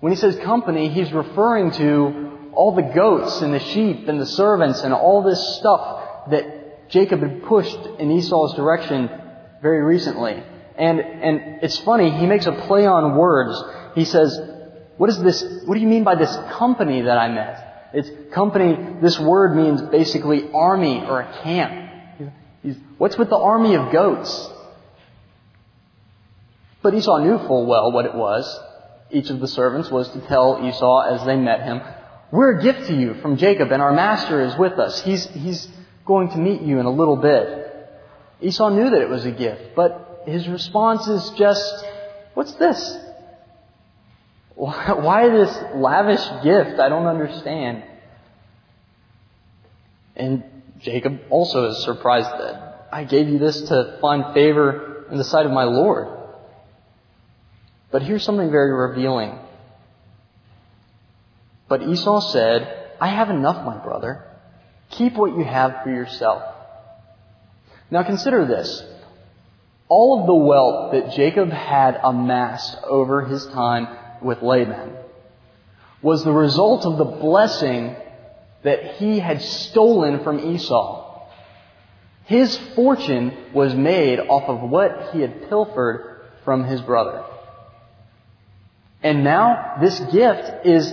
When 0.00 0.12
he 0.12 0.16
says 0.16 0.36
company, 0.36 0.88
he's 0.88 1.12
referring 1.12 1.72
to 1.72 2.50
all 2.52 2.74
the 2.74 2.82
goats 2.82 3.40
and 3.42 3.52
the 3.52 3.60
sheep 3.60 4.08
and 4.08 4.20
the 4.20 4.26
servants 4.26 4.82
and 4.82 4.94
all 4.94 5.22
this 5.22 5.56
stuff 5.58 6.30
that 6.30 6.57
Jacob 6.88 7.20
had 7.20 7.42
pushed 7.44 7.78
in 7.98 8.10
Esau's 8.10 8.54
direction 8.54 9.10
very 9.62 9.82
recently. 9.82 10.42
And, 10.76 11.00
and 11.00 11.62
it's 11.62 11.78
funny, 11.80 12.10
he 12.10 12.26
makes 12.26 12.46
a 12.46 12.52
play 12.52 12.86
on 12.86 13.16
words. 13.16 13.62
He 13.94 14.04
says, 14.04 14.38
what 14.96 15.10
is 15.10 15.18
this, 15.18 15.42
what 15.64 15.74
do 15.74 15.80
you 15.80 15.88
mean 15.88 16.04
by 16.04 16.14
this 16.14 16.34
company 16.56 17.02
that 17.02 17.18
I 17.18 17.28
met? 17.28 17.90
It's 17.94 18.10
company, 18.32 19.00
this 19.00 19.18
word 19.18 19.56
means 19.56 19.82
basically 19.82 20.50
army 20.52 21.04
or 21.04 21.20
a 21.20 21.42
camp. 21.42 22.32
He's, 22.62 22.76
what's 22.98 23.16
with 23.16 23.30
the 23.30 23.36
army 23.36 23.74
of 23.76 23.92
goats? 23.92 24.50
But 26.82 26.94
Esau 26.94 27.18
knew 27.18 27.38
full 27.38 27.66
well 27.66 27.92
what 27.92 28.04
it 28.04 28.14
was. 28.14 28.60
Each 29.10 29.30
of 29.30 29.40
the 29.40 29.48
servants 29.48 29.90
was 29.90 30.08
to 30.10 30.20
tell 30.22 30.60
Esau 30.64 31.00
as 31.00 31.24
they 31.24 31.36
met 31.36 31.62
him, 31.62 31.80
we're 32.30 32.58
a 32.58 32.62
gift 32.62 32.88
to 32.88 32.94
you 32.94 33.14
from 33.14 33.36
Jacob 33.36 33.72
and 33.72 33.80
our 33.80 33.92
master 33.92 34.44
is 34.44 34.56
with 34.56 34.74
us. 34.74 35.02
He's, 35.02 35.26
he's 35.30 35.66
going 36.08 36.30
to 36.30 36.38
meet 36.38 36.62
you 36.62 36.80
in 36.80 36.86
a 36.86 36.90
little 36.90 37.16
bit. 37.16 37.66
Esau 38.40 38.70
knew 38.70 38.90
that 38.90 39.00
it 39.00 39.08
was 39.08 39.24
a 39.26 39.30
gift, 39.30 39.76
but 39.76 40.22
his 40.26 40.48
response 40.48 41.06
is 41.06 41.30
just, 41.38 41.84
what's 42.34 42.54
this? 42.54 42.98
Why 44.56 45.28
this 45.28 45.56
lavish 45.74 46.24
gift? 46.42 46.80
I 46.80 46.88
don't 46.88 47.06
understand. 47.06 47.84
And 50.16 50.42
Jacob 50.80 51.20
also 51.30 51.70
is 51.70 51.84
surprised 51.84 52.30
that 52.30 52.88
I 52.90 53.04
gave 53.04 53.28
you 53.28 53.38
this 53.38 53.60
to 53.68 53.98
find 54.00 54.34
favor 54.34 55.04
in 55.10 55.18
the 55.18 55.24
sight 55.24 55.46
of 55.46 55.52
my 55.52 55.64
Lord. 55.64 56.08
But 57.90 58.02
here's 58.02 58.24
something 58.24 58.50
very 58.50 58.72
revealing. 58.72 59.38
But 61.68 61.82
Esau 61.82 62.20
said, 62.32 62.96
I 63.00 63.08
have 63.08 63.28
enough, 63.28 63.64
my 63.64 63.76
brother. 63.76 64.24
Keep 64.90 65.14
what 65.14 65.36
you 65.36 65.44
have 65.44 65.82
for 65.82 65.90
yourself. 65.90 66.42
Now 67.90 68.02
consider 68.02 68.46
this. 68.46 68.84
All 69.88 70.20
of 70.20 70.26
the 70.26 70.34
wealth 70.34 70.92
that 70.92 71.14
Jacob 71.14 71.50
had 71.50 71.98
amassed 72.02 72.76
over 72.84 73.24
his 73.24 73.46
time 73.46 73.88
with 74.22 74.42
Laban 74.42 74.94
was 76.02 76.22
the 76.22 76.32
result 76.32 76.84
of 76.84 76.98
the 76.98 77.04
blessing 77.04 77.96
that 78.62 78.96
he 78.96 79.18
had 79.18 79.40
stolen 79.40 80.22
from 80.22 80.54
Esau. 80.54 81.26
His 82.24 82.56
fortune 82.74 83.32
was 83.54 83.74
made 83.74 84.20
off 84.20 84.48
of 84.48 84.68
what 84.68 85.10
he 85.12 85.22
had 85.22 85.48
pilfered 85.48 86.20
from 86.44 86.64
his 86.64 86.80
brother. 86.82 87.24
And 89.02 89.24
now 89.24 89.76
this 89.80 89.98
gift 90.12 90.66
is 90.66 90.92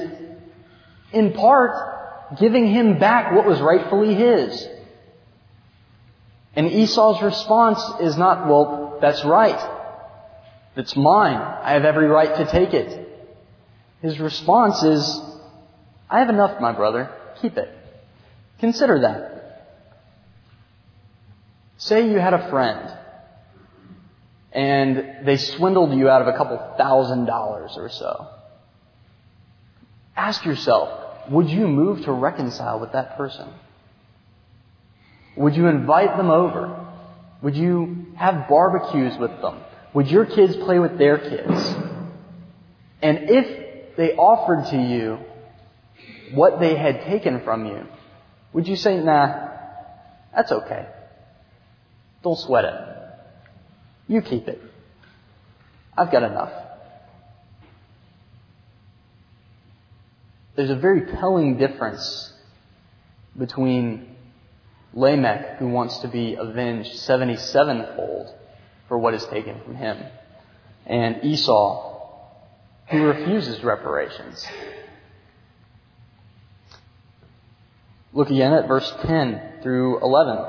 in 1.12 1.34
part 1.34 1.95
giving 2.40 2.68
him 2.68 3.00
back 3.00 3.32
what 3.34 3.46
was 3.46 3.60
rightfully 3.62 4.16
his. 4.16 4.68
And 6.56 6.68
Esau's 6.68 7.22
response 7.22 7.82
is 8.02 8.18
not, 8.18 8.48
well, 8.48 8.98
that's 9.02 9.24
right. 9.26 9.72
It's 10.76 10.96
mine. 10.96 11.36
I 11.38 11.74
have 11.74 11.86
every 11.86 12.08
right 12.08 12.36
to 12.38 12.46
take 12.52 12.74
it. 12.74 13.02
His 14.02 14.20
response 14.20 14.82
is, 14.84 15.22
I 16.10 16.20
have 16.20 16.30
enough, 16.30 16.62
my 16.62 16.72
brother. 16.72 17.10
Keep 17.42 17.58
it. 17.58 17.70
Consider 18.60 19.02
that. 19.02 19.36
Say 21.78 22.10
you 22.10 22.20
had 22.20 22.34
a 22.34 22.50
friend 22.50 22.98
and 24.56 25.28
they 25.28 25.36
swindled 25.36 25.94
you 25.94 26.10
out 26.10 26.22
of 26.22 26.30
a 26.30 26.38
couple 26.38 26.58
thousand 26.78 27.26
dollars 27.26 27.74
or 27.76 27.90
so. 27.90 28.28
Ask 30.16 30.46
yourself, 30.46 31.05
would 31.30 31.50
you 31.50 31.68
move 31.68 32.04
to 32.06 32.12
reconcile 32.12 32.80
with 32.80 32.92
that 32.94 33.18
person? 33.18 33.48
Would 35.36 35.56
you 35.56 35.68
invite 35.68 36.18
them 36.18 36.30
over? 36.30 36.86
Would 37.42 37.56
you 37.56 38.08
have 38.16 38.48
barbecues 38.48 39.18
with 39.18 39.42
them? 39.42 39.60
Would 39.94 40.08
your 40.10 40.26
kids 40.26 40.56
play 40.56 40.80
with 40.80 40.98
their 40.98 41.18
kids? 41.18 41.76
And 43.02 43.30
if 43.30 43.96
they 43.98 44.14
offered 44.14 44.70
to 44.72 44.78
you 44.78 45.20
what 46.34 46.60
they 46.60 46.76
had 46.76 47.02
taken 47.04 47.42
from 47.44 47.66
you, 47.66 47.86
would 48.54 48.68
you 48.68 48.76
say, 48.76 48.98
nah, 48.98 49.50
that's 50.34 50.52
okay. 50.52 50.88
Don't 52.24 52.40
sweat 52.40 52.66
it. 52.66 52.74
You 54.08 54.22
keep 54.22 54.48
it. 54.48 54.62
I've 55.98 56.12
got 56.12 56.24
enough. 56.24 56.52
There's 60.56 60.70
a 60.70 60.76
very 60.76 61.06
telling 61.18 61.58
difference 61.58 62.32
between 63.38 64.16
Lamech, 64.94 65.58
who 65.58 65.68
wants 65.68 65.98
to 66.00 66.08
be 66.08 66.36
avenged 66.36 66.92
77-fold 66.94 68.34
for 68.88 68.98
what 68.98 69.14
is 69.14 69.26
taken 69.26 69.60
from 69.66 69.76
him, 69.76 70.02
and 70.86 71.24
Esau, 71.26 72.00
who 72.88 73.04
refuses 73.04 73.62
reparations. 73.64 74.48
Look 78.14 78.30
again 78.30 78.54
at 78.54 78.70
verse 78.70 78.90
10 79.02 79.60
through 79.62 80.00
11. 80.02 80.46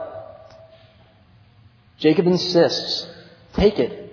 Jacob 1.98 2.26
insists, 2.26 3.08
take 3.54 3.80
it. 3.80 4.04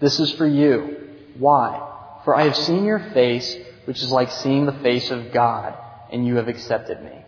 This 0.00 0.18
is 0.18 0.32
for 0.32 0.46
you. 0.46 1.08
Why? 1.36 1.86
For 2.24 2.34
I 2.34 2.44
have 2.44 2.56
seen 2.56 2.84
your 2.84 3.00
face, 3.12 3.54
which 3.88 4.02
is 4.02 4.12
like 4.12 4.30
seeing 4.30 4.66
the 4.66 4.72
face 4.82 5.10
of 5.10 5.32
God, 5.32 5.74
and 6.12 6.26
you 6.26 6.36
have 6.36 6.46
accepted 6.46 7.02
me. 7.02 7.24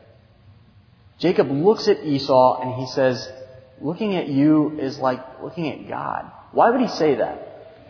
Jacob 1.19 1.51
looks 1.51 1.89
at 1.89 2.05
Esau 2.05 2.61
and 2.61 2.75
he 2.75 2.87
says, 2.89 3.33
looking 3.81 4.15
at 4.15 4.29
you 4.29 4.79
is 4.79 4.99
like 4.99 5.43
looking 5.43 5.71
at 5.71 5.89
God. 5.89 6.31
Why 6.53 6.69
would 6.69 6.83
he 6.83 6.89
say 6.89 7.15
that? 7.15 7.89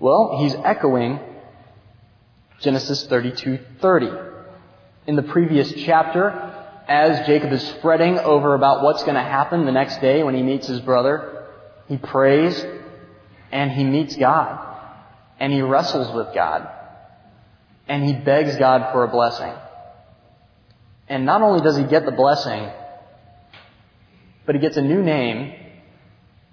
Well, 0.00 0.38
he's 0.40 0.56
echoing 0.56 1.20
Genesis 2.58 3.06
32:30. 3.06 4.32
In 5.06 5.14
the 5.14 5.22
previous 5.22 5.72
chapter, 5.84 6.30
as 6.88 7.24
Jacob 7.24 7.52
is 7.52 7.70
fretting 7.82 8.18
over 8.18 8.56
about 8.56 8.82
what's 8.82 9.04
going 9.04 9.14
to 9.14 9.22
happen 9.22 9.64
the 9.64 9.70
next 9.70 10.00
day 10.00 10.24
when 10.24 10.34
he 10.34 10.42
meets 10.42 10.66
his 10.66 10.80
brother, 10.80 11.46
he 11.86 11.98
prays 11.98 12.66
and 13.52 13.70
he 13.70 13.84
meets 13.84 14.16
God 14.16 14.58
and 15.38 15.52
he 15.52 15.62
wrestles 15.62 16.12
with 16.12 16.34
God 16.34 16.68
and 17.90 18.04
he 18.04 18.12
begs 18.12 18.56
God 18.56 18.92
for 18.92 19.02
a 19.02 19.08
blessing. 19.08 19.52
And 21.08 21.26
not 21.26 21.42
only 21.42 21.60
does 21.60 21.76
he 21.76 21.82
get 21.82 22.06
the 22.06 22.12
blessing, 22.12 22.70
but 24.46 24.54
he 24.54 24.60
gets 24.60 24.76
a 24.76 24.80
new 24.80 25.02
name 25.02 25.52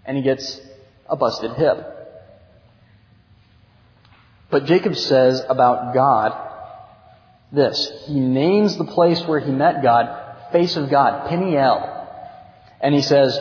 and 0.03 0.17
he 0.17 0.23
gets 0.23 0.59
a 1.07 1.15
busted 1.15 1.51
hip. 1.51 1.77
But 4.49 4.65
Jacob 4.65 4.95
says 4.95 5.43
about 5.47 5.93
God 5.93 6.33
this. 7.51 7.87
He 8.07 8.19
names 8.19 8.75
the 8.75 8.85
place 8.85 9.21
where 9.27 9.39
he 9.39 9.51
met 9.51 9.83
God, 9.83 10.51
face 10.51 10.75
of 10.75 10.89
God, 10.89 11.29
Peniel. 11.29 12.07
And 12.81 12.95
he 12.95 13.03
says, 13.03 13.39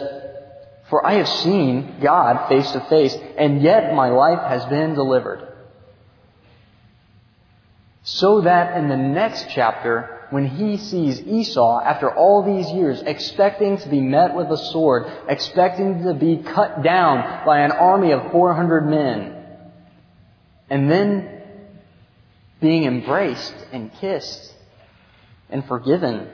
For 0.90 1.04
I 1.04 1.14
have 1.14 1.28
seen 1.28 2.00
God 2.02 2.50
face 2.50 2.70
to 2.72 2.80
face, 2.90 3.16
and 3.38 3.62
yet 3.62 3.94
my 3.94 4.10
life 4.10 4.46
has 4.50 4.66
been 4.66 4.92
delivered. 4.92 5.55
So 8.06 8.42
that 8.42 8.76
in 8.78 8.88
the 8.88 8.96
next 8.96 9.48
chapter, 9.50 10.28
when 10.30 10.46
he 10.46 10.76
sees 10.76 11.20
Esau, 11.20 11.80
after 11.80 12.08
all 12.08 12.44
these 12.44 12.70
years, 12.70 13.02
expecting 13.02 13.78
to 13.78 13.88
be 13.88 14.00
met 14.00 14.36
with 14.36 14.46
a 14.48 14.56
sword, 14.56 15.10
expecting 15.28 16.04
to 16.04 16.14
be 16.14 16.36
cut 16.36 16.84
down 16.84 17.44
by 17.44 17.62
an 17.62 17.72
army 17.72 18.12
of 18.12 18.30
400 18.30 18.88
men, 18.88 19.44
and 20.70 20.88
then 20.88 21.42
being 22.60 22.84
embraced 22.84 23.54
and 23.72 23.92
kissed 23.94 24.54
and 25.50 25.66
forgiven. 25.66 26.28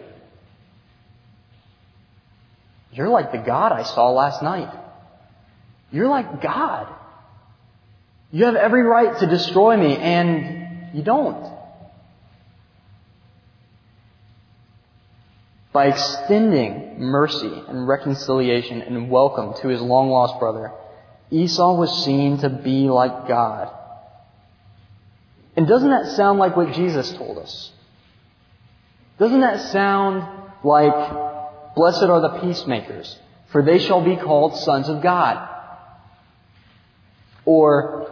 You're 2.93 3.09
like 3.09 3.33
the 3.33 3.39
God 3.39 3.73
I 3.73 3.85
saw 3.85 4.11
last 4.11 4.43
night. 4.43 4.71
You're 5.91 6.09
like 6.09 6.43
God. 6.43 6.95
You 8.31 8.45
have 8.45 8.57
every 8.57 8.83
right 8.83 9.19
to 9.21 9.27
destroy 9.27 9.75
me, 9.79 9.97
and 9.97 10.95
you 10.95 11.03
don't. 11.03 11.62
By 15.73 15.87
extending 15.87 17.01
mercy 17.01 17.51
and 17.69 17.89
reconciliation 17.89 18.83
and 18.83 19.11
welcome 19.11 19.55
to 19.63 19.69
his 19.69 19.81
long 19.81 20.11
lost 20.11 20.39
brother, 20.39 20.71
Esau 21.31 21.79
was 21.79 22.05
seen 22.05 22.39
to 22.39 22.51
be 22.51 22.91
like 22.91 23.27
God. 23.27 23.71
And 25.57 25.67
doesn't 25.67 25.89
that 25.89 26.09
sound 26.17 26.39
like 26.39 26.57
what 26.57 26.75
Jesus 26.75 27.11
told 27.13 27.39
us? 27.39 27.73
Doesn't 29.19 29.41
that 29.41 29.73
sound 29.73 30.27
like, 30.63 31.75
blessed 31.75 32.05
are 32.05 32.21
the 32.21 32.41
peacemakers, 32.41 33.19
for 33.51 33.63
they 33.63 33.79
shall 33.79 34.05
be 34.05 34.17
called 34.17 34.57
sons 34.59 34.91
of 34.91 35.03
God? 35.03 35.49
Or, 37.47 38.12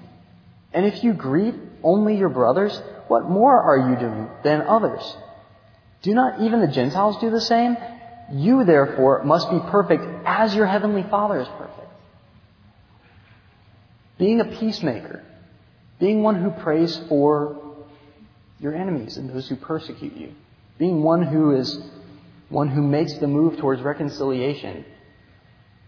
And 0.73 0.85
if 0.85 1.03
you 1.03 1.13
greet 1.13 1.55
only 1.83 2.17
your 2.17 2.29
brothers, 2.29 2.79
what 3.07 3.29
more 3.29 3.59
are 3.61 3.89
you 3.89 3.97
doing 3.97 4.29
than 4.43 4.61
others? 4.61 5.01
Do 6.01 6.13
not 6.13 6.41
even 6.41 6.61
the 6.61 6.67
Gentiles 6.67 7.17
do 7.19 7.29
the 7.29 7.41
same? 7.41 7.77
You 8.31 8.63
therefore 8.63 9.23
must 9.23 9.49
be 9.49 9.59
perfect 9.69 10.03
as 10.25 10.55
your 10.55 10.65
heavenly 10.65 11.03
Father 11.03 11.41
is 11.41 11.47
perfect. 11.47 11.89
Being 14.17 14.39
a 14.39 14.45
peacemaker, 14.45 15.23
being 15.99 16.23
one 16.23 16.41
who 16.41 16.51
prays 16.51 16.99
for 17.09 17.85
your 18.59 18.73
enemies 18.73 19.17
and 19.17 19.29
those 19.29 19.49
who 19.49 19.55
persecute 19.55 20.15
you, 20.15 20.33
being 20.77 21.03
one 21.03 21.23
who 21.23 21.51
is 21.51 21.79
one 22.49 22.69
who 22.69 22.81
makes 22.81 23.13
the 23.17 23.27
move 23.27 23.57
towards 23.57 23.81
reconciliation, 23.81 24.85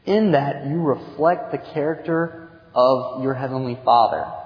in 0.05 0.31
that 0.31 0.65
you 0.65 0.81
reflect 0.81 1.51
the 1.51 1.57
character 1.57 2.49
of 2.75 3.23
your 3.23 3.33
heavenly 3.33 3.77
Father. 3.85 4.42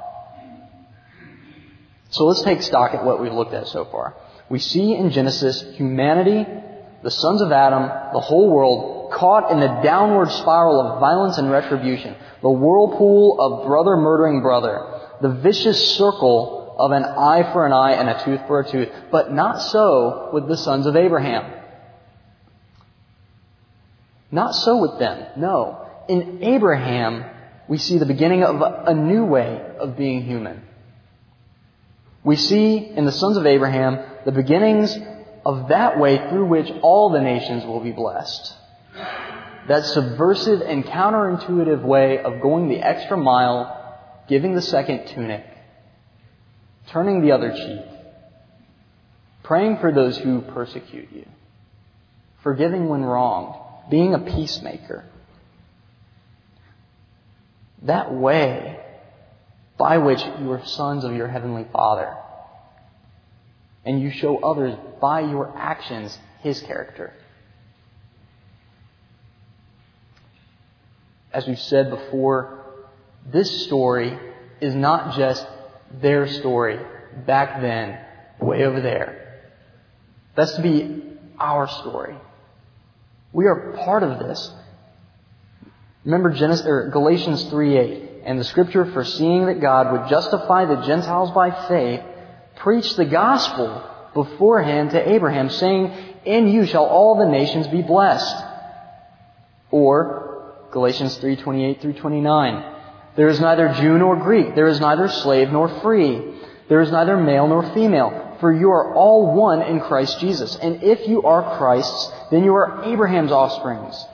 So 2.10 2.26
let's 2.26 2.42
take 2.42 2.62
stock 2.62 2.94
at 2.94 3.04
what 3.04 3.22
we've 3.22 3.34
looked 3.34 3.54
at 3.54 3.68
so 3.68 3.86
far. 3.86 4.16
We 4.50 4.60
see 4.60 4.96
in 4.96 5.12
Genesis 5.12 5.62
humanity, 5.76 6.46
the 7.04 7.12
sons 7.12 7.42
of 7.42 7.52
Adam, 7.52 7.84
the 8.14 8.20
whole 8.20 8.50
world, 8.50 9.12
caught 9.12 9.52
in 9.52 9.60
the 9.60 9.82
downward 9.84 10.32
spiral 10.32 10.82
of 10.82 11.00
violence 11.00 11.38
and 11.38 11.52
retribution, 11.52 12.16
the 12.42 12.50
whirlpool 12.50 13.38
of 13.40 13.68
brother 13.68 13.98
murdering 13.98 14.42
brother, 14.42 15.02
the 15.22 15.34
vicious 15.34 15.96
circle 15.96 16.76
of 16.78 16.92
an 16.92 17.04
eye 17.04 17.52
for 17.54 17.66
an 17.66 17.74
eye 17.74 17.94
and 17.94 18.10
a 18.10 18.24
tooth 18.24 18.42
for 18.48 18.60
a 18.60 18.70
tooth. 18.70 18.90
But 19.12 19.34
not 19.34 19.62
so 19.62 20.30
with 20.34 20.48
the 20.48 20.58
sons 20.58 20.86
of 20.86 20.96
Abraham. 20.96 21.54
Not 24.32 24.54
so 24.54 24.82
with 24.82 25.00
them. 25.00 25.26
No. 25.38 25.86
In 26.08 26.44
Abraham, 26.44 27.26
we 27.68 27.78
see 27.78 27.98
the 27.98 28.06
beginning 28.06 28.44
of 28.44 28.62
a 28.62 28.94
new 28.94 29.26
way 29.26 29.62
of 29.80 29.98
being 29.98 30.24
human. 30.24 30.64
We 32.28 32.36
see 32.36 32.76
in 32.76 33.06
the 33.06 33.14
sons 33.14 33.38
of 33.38 33.46
Abraham 33.46 34.04
the 34.26 34.34
beginnings 34.34 34.94
of 35.46 35.70
that 35.70 35.98
way 35.98 36.18
through 36.28 36.48
which 36.48 36.70
all 36.82 37.10
the 37.10 37.22
nations 37.22 37.64
will 37.64 37.80
be 37.80 37.94
blessed. 37.94 38.54
That 39.70 39.86
subversive 39.86 40.60
and 40.60 40.84
counterintuitive 40.84 41.82
way 41.82 42.20
of 42.20 42.42
going 42.42 42.68
the 42.68 42.82
extra 42.82 43.16
mile, 43.16 43.98
giving 44.28 44.56
the 44.56 44.62
second 44.62 45.08
tunic, 45.08 45.46
turning 46.90 47.22
the 47.22 47.32
other 47.32 47.54
cheek, 47.54 47.86
praying 49.44 49.78
for 49.78 49.94
those 49.94 50.18
who 50.18 50.42
persecute 50.42 51.08
you, 51.14 51.26
forgiving 52.44 52.90
when 52.90 53.06
wronged, 53.06 53.56
being 53.90 54.14
a 54.14 54.20
peacemaker. 54.20 55.06
That 57.84 58.14
way 58.14 58.84
by 59.78 59.98
which 60.00 60.22
you 60.40 60.52
are 60.52 60.66
sons 60.66 61.04
of 61.04 61.14
your 61.14 61.28
heavenly 61.28 61.66
Father. 61.72 62.16
And 63.86 64.02
you 64.02 64.12
show 64.12 64.38
others 64.38 64.76
by 65.00 65.22
your 65.22 65.56
actions 65.56 66.18
His 66.42 66.62
character. 66.62 67.14
As 71.32 71.46
we've 71.48 71.60
said 71.60 71.90
before, 71.90 72.66
this 73.32 73.66
story 73.66 74.18
is 74.60 74.74
not 74.74 75.16
just 75.16 75.46
their 76.02 76.28
story 76.28 76.80
back 77.26 77.62
then, 77.62 78.00
way 78.40 78.66
over 78.66 78.82
there. 78.82 79.42
That's 80.36 80.54
to 80.56 80.62
be 80.62 81.04
our 81.40 81.68
story. 81.68 82.16
We 83.34 83.46
are 83.46 83.74
part 83.84 84.04
of 84.04 84.20
this. 84.20 84.52
Remember 86.04 86.32
Genesis, 86.32 86.66
or 86.66 86.90
Galatians 86.90 87.46
3.8 87.46 88.07
and 88.28 88.38
the 88.38 88.44
scripture 88.44 88.84
foreseeing 88.92 89.46
that 89.46 89.62
God 89.62 89.94
would 89.94 90.10
justify 90.10 90.66
the 90.66 90.86
Gentiles 90.86 91.32
by 91.32 91.50
faith, 91.70 92.02
preached 92.58 92.98
the 92.98 93.06
gospel 93.06 93.90
beforehand 94.14 94.92
to 94.92 95.10
Abraham, 95.10 95.50
saying, 95.50 95.94
In 96.26 96.50
you 96.50 96.66
shall 96.66 96.84
all 96.84 97.18
the 97.18 97.32
nations 97.32 97.68
be 97.68 97.82
blessed. 97.82 98.36
Or, 99.72 100.68
Galatians 100.72 101.18
3:28 101.20 101.80
through 101.80 101.94
29. 101.94 102.64
There 103.16 103.30
is 103.30 103.40
neither 103.40 103.70
Jew 103.70 103.98
nor 103.98 104.18
Greek, 104.18 104.56
there 104.56 104.68
is 104.68 104.82
neither 104.82 105.08
slave 105.08 105.50
nor 105.50 105.70
free, 105.80 106.22
there 106.68 106.82
is 106.82 106.92
neither 106.92 107.16
male 107.16 107.48
nor 107.48 107.64
female, 107.74 108.36
for 108.42 108.52
you 108.52 108.72
are 108.72 108.94
all 108.94 109.36
one 109.36 109.62
in 109.62 109.80
Christ 109.80 110.20
Jesus. 110.20 110.58
And 110.58 110.84
if 110.84 111.08
you 111.08 111.24
are 111.24 111.58
Christ's, 111.58 112.12
then 112.30 112.44
you 112.44 112.54
are 112.56 112.84
Abraham's 112.84 113.32
offsprings, 113.32 114.06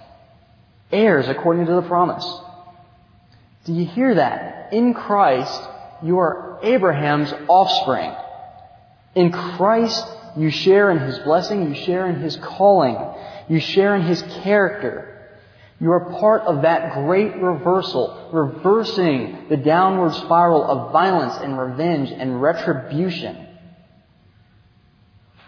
heirs 0.92 1.28
according 1.28 1.66
to 1.66 1.74
the 1.74 1.82
promise. 1.82 2.26
Do 3.66 3.74
you 3.74 3.86
hear 3.86 4.16
that? 4.16 4.74
In 4.74 4.94
Christ, 4.94 5.62
you 6.04 6.20
are 6.20 6.60
Abraham's 6.62 7.34
offspring. 7.48 8.14
In 9.16 9.32
Christ, 9.32 10.06
you 10.36 10.50
share 10.50 10.92
in 10.92 11.00
His 11.00 11.20
blessing, 11.20 11.74
you 11.74 11.86
share 11.86 12.08
in 12.08 12.22
His 12.22 12.36
calling, 12.38 12.98
you 13.48 13.60
share 13.60 13.96
in 13.96 14.02
His 14.02 14.22
character. 14.44 15.10
You 15.80 15.92
are 15.92 16.12
part 16.20 16.44
of 16.44 16.64
that 16.64 16.94
great 16.94 17.36
reversal, 17.36 18.30
reversing 18.34 19.48
the 19.50 19.58
downward 19.58 20.14
spiral 20.14 20.64
of 20.64 20.92
violence 20.92 21.36
and 21.42 21.58
revenge 21.58 22.10
and 22.10 22.42
retribution. 22.42 23.48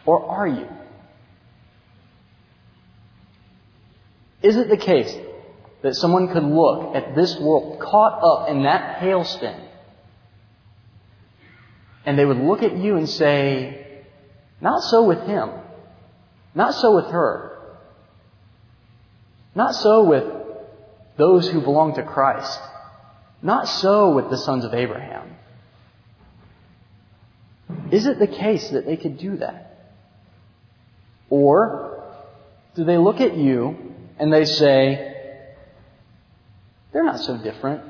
Or 0.06 0.26
are 0.26 0.48
you? 0.48 0.68
Is 4.42 4.58
it 4.58 4.70
the 4.70 4.78
case 4.78 5.16
that 5.82 5.96
someone 5.96 6.28
could 6.30 6.44
look 6.44 6.96
at 6.96 7.16
this 7.16 7.38
world 7.40 7.80
caught 7.80 8.24
up 8.24 8.50
in 8.50 8.64
that 8.64 9.00
hailstone 9.00 9.66
and 12.06 12.18
they 12.18 12.26
would 12.26 12.38
look 12.38 12.62
at 12.62 12.78
you 12.78 12.98
and 12.98 13.10
say, 13.10 14.04
not 14.62 14.84
so 14.84 15.04
with 15.04 15.22
him. 15.22 15.50
Not 16.54 16.74
so 16.76 16.96
with 16.96 17.08
her. 17.08 17.58
Not 19.56 19.74
so 19.76 20.04
with 20.04 20.24
those 21.18 21.50
who 21.50 21.62
belong 21.62 21.96
to 21.96 22.04
Christ. 22.04 22.60
Not 23.42 23.68
so 23.68 24.14
with 24.14 24.30
the 24.30 24.38
sons 24.38 24.64
of 24.66 24.74
Abraham. 24.74 25.36
Is 27.92 28.06
it 28.06 28.20
the 28.20 28.28
case 28.28 28.70
that 28.70 28.86
they 28.86 28.98
could 28.98 29.18
do 29.18 29.38
that? 29.38 29.78
Or 31.30 32.04
do 32.76 32.84
they 32.84 32.98
look 32.98 33.20
at 33.20 33.36
you 33.36 33.94
and 34.20 34.32
they 34.32 34.46
say, 34.46 35.15
they're 36.96 37.04
not 37.04 37.20
so 37.20 37.36
different. 37.36 37.84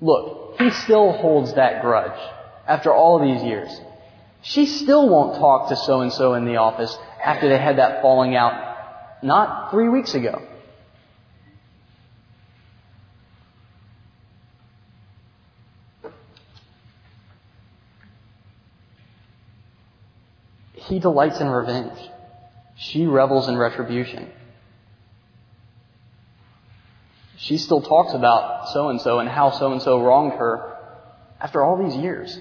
Look, 0.00 0.54
he 0.58 0.70
still 0.70 1.12
holds 1.12 1.52
that 1.56 1.82
grudge 1.82 2.18
after 2.66 2.90
all 2.90 3.20
these 3.20 3.42
years. 3.42 3.68
She 4.40 4.64
still 4.64 5.10
won't 5.10 5.38
talk 5.38 5.68
to 5.68 5.76
so 5.76 6.00
and 6.00 6.10
so 6.10 6.32
in 6.32 6.46
the 6.46 6.56
office 6.56 6.96
after 7.22 7.50
they 7.50 7.58
had 7.58 7.76
that 7.76 8.00
falling 8.00 8.34
out 8.34 9.22
not 9.22 9.70
three 9.72 9.90
weeks 9.90 10.14
ago. 10.14 10.40
He 20.72 20.98
delights 20.98 21.42
in 21.42 21.46
revenge. 21.46 21.98
She 22.78 23.04
revels 23.04 23.48
in 23.48 23.58
retribution. 23.58 24.30
She 27.52 27.58
still 27.58 27.82
talks 27.82 28.14
about 28.14 28.70
so 28.70 28.88
and 28.88 28.98
so 28.98 29.18
and 29.18 29.28
how 29.28 29.50
so 29.50 29.72
and 29.72 29.82
so 29.82 30.02
wronged 30.02 30.38
her 30.38 30.74
after 31.38 31.62
all 31.62 31.76
these 31.76 31.94
years. 31.94 32.40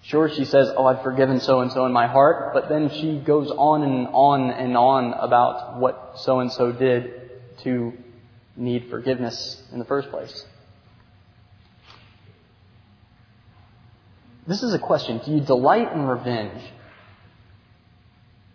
Sure, 0.00 0.30
she 0.30 0.46
says, 0.46 0.72
Oh, 0.74 0.86
I've 0.86 1.02
forgiven 1.02 1.38
so 1.38 1.60
and 1.60 1.70
so 1.70 1.84
in 1.84 1.92
my 1.92 2.06
heart, 2.06 2.54
but 2.54 2.70
then 2.70 2.88
she 2.88 3.18
goes 3.18 3.50
on 3.50 3.82
and 3.82 4.08
on 4.08 4.48
and 4.52 4.74
on 4.74 5.12
about 5.12 5.78
what 5.78 6.12
so 6.16 6.40
and 6.40 6.50
so 6.50 6.72
did 6.72 7.30
to 7.64 7.92
need 8.56 8.88
forgiveness 8.88 9.62
in 9.70 9.78
the 9.78 9.84
first 9.84 10.08
place. 10.08 10.46
This 14.46 14.62
is 14.62 14.72
a 14.72 14.78
question. 14.78 15.20
Do 15.26 15.30
you 15.30 15.42
delight 15.42 15.92
in 15.92 16.06
revenge? 16.06 16.62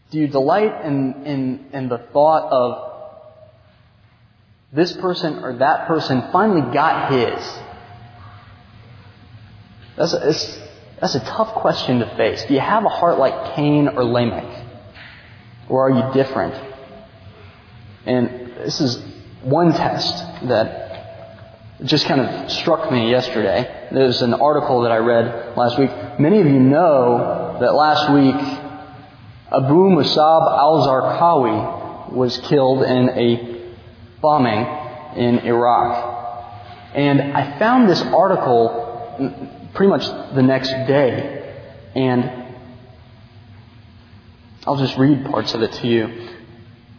Do 0.10 0.18
you 0.18 0.28
delight 0.28 0.84
in, 0.84 1.24
in, 1.24 1.66
in 1.72 1.88
the 1.88 2.00
thought 2.00 2.52
of 2.52 2.95
this 4.76 4.94
person 4.94 5.44
or 5.44 5.58
that 5.58 5.88
person 5.88 6.22
finally 6.32 6.74
got 6.74 7.12
his? 7.12 7.60
That's 9.96 10.14
a, 10.14 10.20
that's 11.00 11.16
a 11.16 11.20
tough 11.22 11.54
question 11.56 12.00
to 12.00 12.16
face. 12.18 12.44
Do 12.46 12.54
you 12.54 12.60
have 12.60 12.84
a 12.84 12.90
heart 12.90 13.18
like 13.18 13.56
Cain 13.56 13.88
or 13.88 14.04
Lamech? 14.04 14.66
Or 15.70 15.90
are 15.90 15.92
you 15.92 16.14
different? 16.14 16.54
And 18.06 18.54
this 18.58 18.82
is 18.82 18.98
one 19.42 19.72
test 19.72 20.18
that 20.48 20.84
just 21.84 22.06
kind 22.06 22.22
of 22.22 22.52
struck 22.52 22.92
me 22.92 23.10
yesterday. 23.10 23.88
There's 23.92 24.22
an 24.22 24.34
article 24.34 24.82
that 24.82 24.92
I 24.92 24.98
read 24.98 25.58
last 25.58 25.78
week. 25.80 25.90
Many 26.20 26.40
of 26.40 26.46
you 26.46 26.60
know 26.60 27.58
that 27.60 27.74
last 27.74 28.12
week 28.14 28.36
Abu 29.52 29.90
Musab 29.90 30.58
al-Zarqawi 30.58 32.12
was 32.14 32.38
killed 32.40 32.84
in 32.84 33.10
a 33.10 33.55
bombing 34.26 34.66
in 35.18 35.38
Iraq. 35.46 35.92
And 36.96 37.22
I 37.22 37.60
found 37.60 37.88
this 37.88 38.02
article 38.02 39.70
pretty 39.76 39.90
much 39.92 40.04
the 40.34 40.42
next 40.42 40.70
day. 40.70 41.54
And 41.94 42.46
I'll 44.66 44.78
just 44.78 44.98
read 44.98 45.26
parts 45.26 45.54
of 45.54 45.62
it 45.62 45.74
to 45.74 45.88
you. 45.88 46.30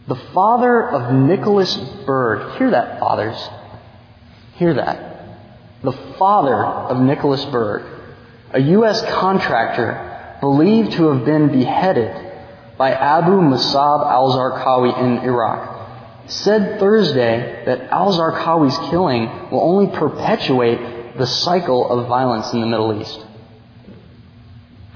The 0.07 0.15
father 0.33 0.87
of 0.87 1.13
Nicholas 1.13 1.75
Berg, 2.05 2.57
hear 2.57 2.71
that, 2.71 3.01
fathers. 3.01 3.37
Hear 4.55 4.75
that. 4.75 5.37
The 5.83 5.91
father 6.17 6.63
of 6.63 6.97
Nicholas 7.01 7.43
Berg, 7.43 7.83
a 8.53 8.61
U.S. 8.61 9.01
contractor 9.19 10.37
believed 10.39 10.93
to 10.93 11.09
have 11.09 11.25
been 11.25 11.49
beheaded 11.51 12.15
by 12.77 12.93
Abu 12.93 13.41
Musab 13.41 13.99
al-Zarqawi 14.07 14.97
in 15.03 15.25
Iraq, 15.27 15.76
said 16.27 16.79
Thursday 16.79 17.63
that 17.65 17.89
al-Zarqawi's 17.91 18.77
killing 18.89 19.49
will 19.51 19.61
only 19.61 19.95
perpetuate 19.95 21.17
the 21.17 21.25
cycle 21.25 21.89
of 21.89 22.07
violence 22.07 22.51
in 22.53 22.61
the 22.61 22.67
Middle 22.67 23.01
East. 23.01 23.25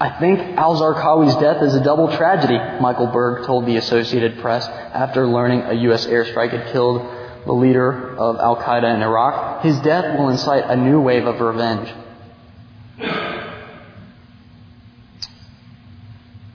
I 0.00 0.18
think 0.18 0.40
Al 0.58 0.80
Zarqawi's 0.80 1.36
death 1.36 1.62
is 1.62 1.74
a 1.74 1.84
double 1.84 2.08
tragedy, 2.16 2.58
Michael 2.80 3.06
Berg 3.06 3.46
told 3.46 3.66
the 3.66 3.76
Associated 3.76 4.40
Press 4.40 4.66
after 4.66 5.26
learning 5.26 5.62
a 5.62 5.74
U.S. 5.74 6.06
airstrike 6.06 6.50
had 6.50 6.72
killed 6.72 7.00
the 7.46 7.52
leader 7.52 8.16
of 8.16 8.36
Al 8.36 8.56
Qaeda 8.56 8.94
in 8.94 9.02
Iraq. 9.02 9.62
His 9.62 9.78
death 9.80 10.18
will 10.18 10.28
incite 10.28 10.64
a 10.64 10.76
new 10.76 11.00
wave 11.00 11.26
of 11.26 11.40
revenge. 11.40 11.92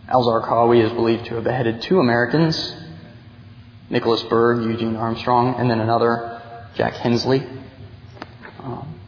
Al 0.09 0.23
Zarqawi 0.23 0.85
is 0.85 0.91
believed 0.93 1.25
to 1.25 1.35
have 1.35 1.43
beheaded 1.43 1.81
two 1.81 1.99
Americans, 1.99 2.73
Nicholas 3.89 4.23
Berg, 4.23 4.63
Eugene 4.63 4.95
Armstrong, 4.95 5.55
and 5.57 5.69
then 5.69 5.79
another, 5.79 6.41
Jack 6.75 6.93
Hensley. 6.93 7.45
Um, 8.59 8.99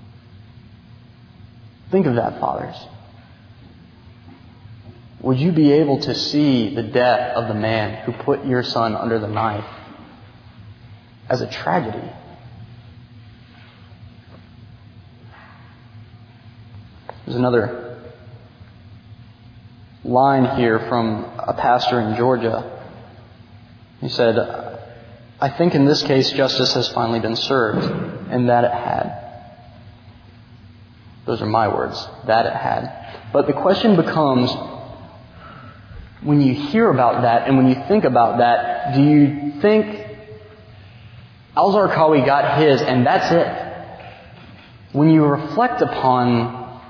think 1.92 2.06
of 2.06 2.16
that, 2.16 2.40
fathers. 2.40 2.76
Would 5.22 5.40
you 5.40 5.52
be 5.52 5.74
able 5.74 6.00
to 6.00 6.16
see 6.16 6.74
the 6.74 6.84
death 6.84 7.36
of 7.36 7.50
the 7.50 7.54
man 7.54 8.04
who 8.04 8.14
put 8.24 8.46
your 8.46 8.64
son 8.64 8.96
under 8.96 9.20
the 9.20 9.28
knife 9.28 9.66
as 11.30 11.42
a 11.42 11.48
tragedy? 11.48 12.10
There's 17.26 17.38
another 17.38 18.02
line 20.06 20.58
here 20.58 20.80
from 20.88 21.26
a 21.38 21.54
pastor 21.54 22.00
in 22.00 22.16
Georgia. 22.16 22.79
He 24.02 24.10
said, 24.10 24.38
I 25.42 25.50
think 25.50 25.76
in 25.76 25.86
this 25.86 26.04
case 26.04 26.32
justice 26.32 26.74
has 26.74 26.88
finally 26.90 27.20
been 27.20 27.36
served, 27.36 27.84
and 28.30 28.50
that 28.50 28.64
it 28.64 28.72
had. 28.72 29.30
Those 31.26 31.42
are 31.42 31.46
my 31.46 31.68
words, 31.68 32.08
that 32.26 32.46
it 32.46 32.54
had. 32.54 33.30
But 33.32 33.48
the 33.48 33.54
question 33.54 33.96
becomes, 33.96 34.52
when 36.22 36.42
you 36.42 36.54
hear 36.54 36.90
about 36.90 37.22
that 37.22 37.48
and 37.48 37.58
when 37.58 37.70
you 37.70 37.76
think 37.88 38.04
about 38.04 38.40
that, 38.40 38.96
do 38.96 39.04
you 39.04 39.62
think 39.62 40.08
Al 41.56 41.72
Zarqawi 41.74 42.26
got 42.26 42.60
his 42.60 42.82
and 42.82 43.06
that's 43.06 43.32
it? 43.32 44.96
When 44.96 45.10
you 45.12 45.26
reflect 45.26 45.82
upon 45.82 46.82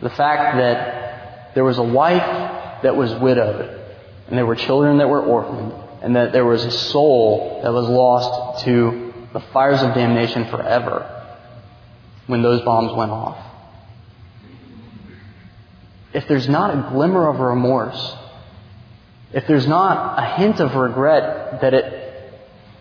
the 0.00 0.10
fact 0.10 0.56
that 0.56 1.54
there 1.54 1.64
was 1.64 1.78
a 1.78 1.82
wife 1.82 2.82
that 2.82 2.96
was 2.96 3.14
widowed 3.14 3.80
and 4.28 4.38
there 4.38 4.46
were 4.46 4.56
children 4.56 4.98
that 4.98 5.08
were 5.08 5.22
orphaned 5.22 5.72
and 6.04 6.16
that 6.16 6.32
there 6.32 6.44
was 6.44 6.62
a 6.66 6.70
soul 6.70 7.60
that 7.62 7.72
was 7.72 7.88
lost 7.88 8.62
to 8.66 9.14
the 9.32 9.40
fires 9.40 9.80
of 9.80 9.94
damnation 9.94 10.44
forever 10.50 11.10
when 12.26 12.42
those 12.42 12.60
bombs 12.60 12.92
went 12.94 13.10
off. 13.10 13.38
If 16.12 16.28
there's 16.28 16.46
not 16.46 16.74
a 16.74 16.90
glimmer 16.92 17.26
of 17.26 17.40
remorse, 17.40 18.16
if 19.32 19.46
there's 19.46 19.66
not 19.66 20.18
a 20.18 20.36
hint 20.36 20.60
of 20.60 20.74
regret 20.74 21.62
that 21.62 21.72
it 21.72 22.34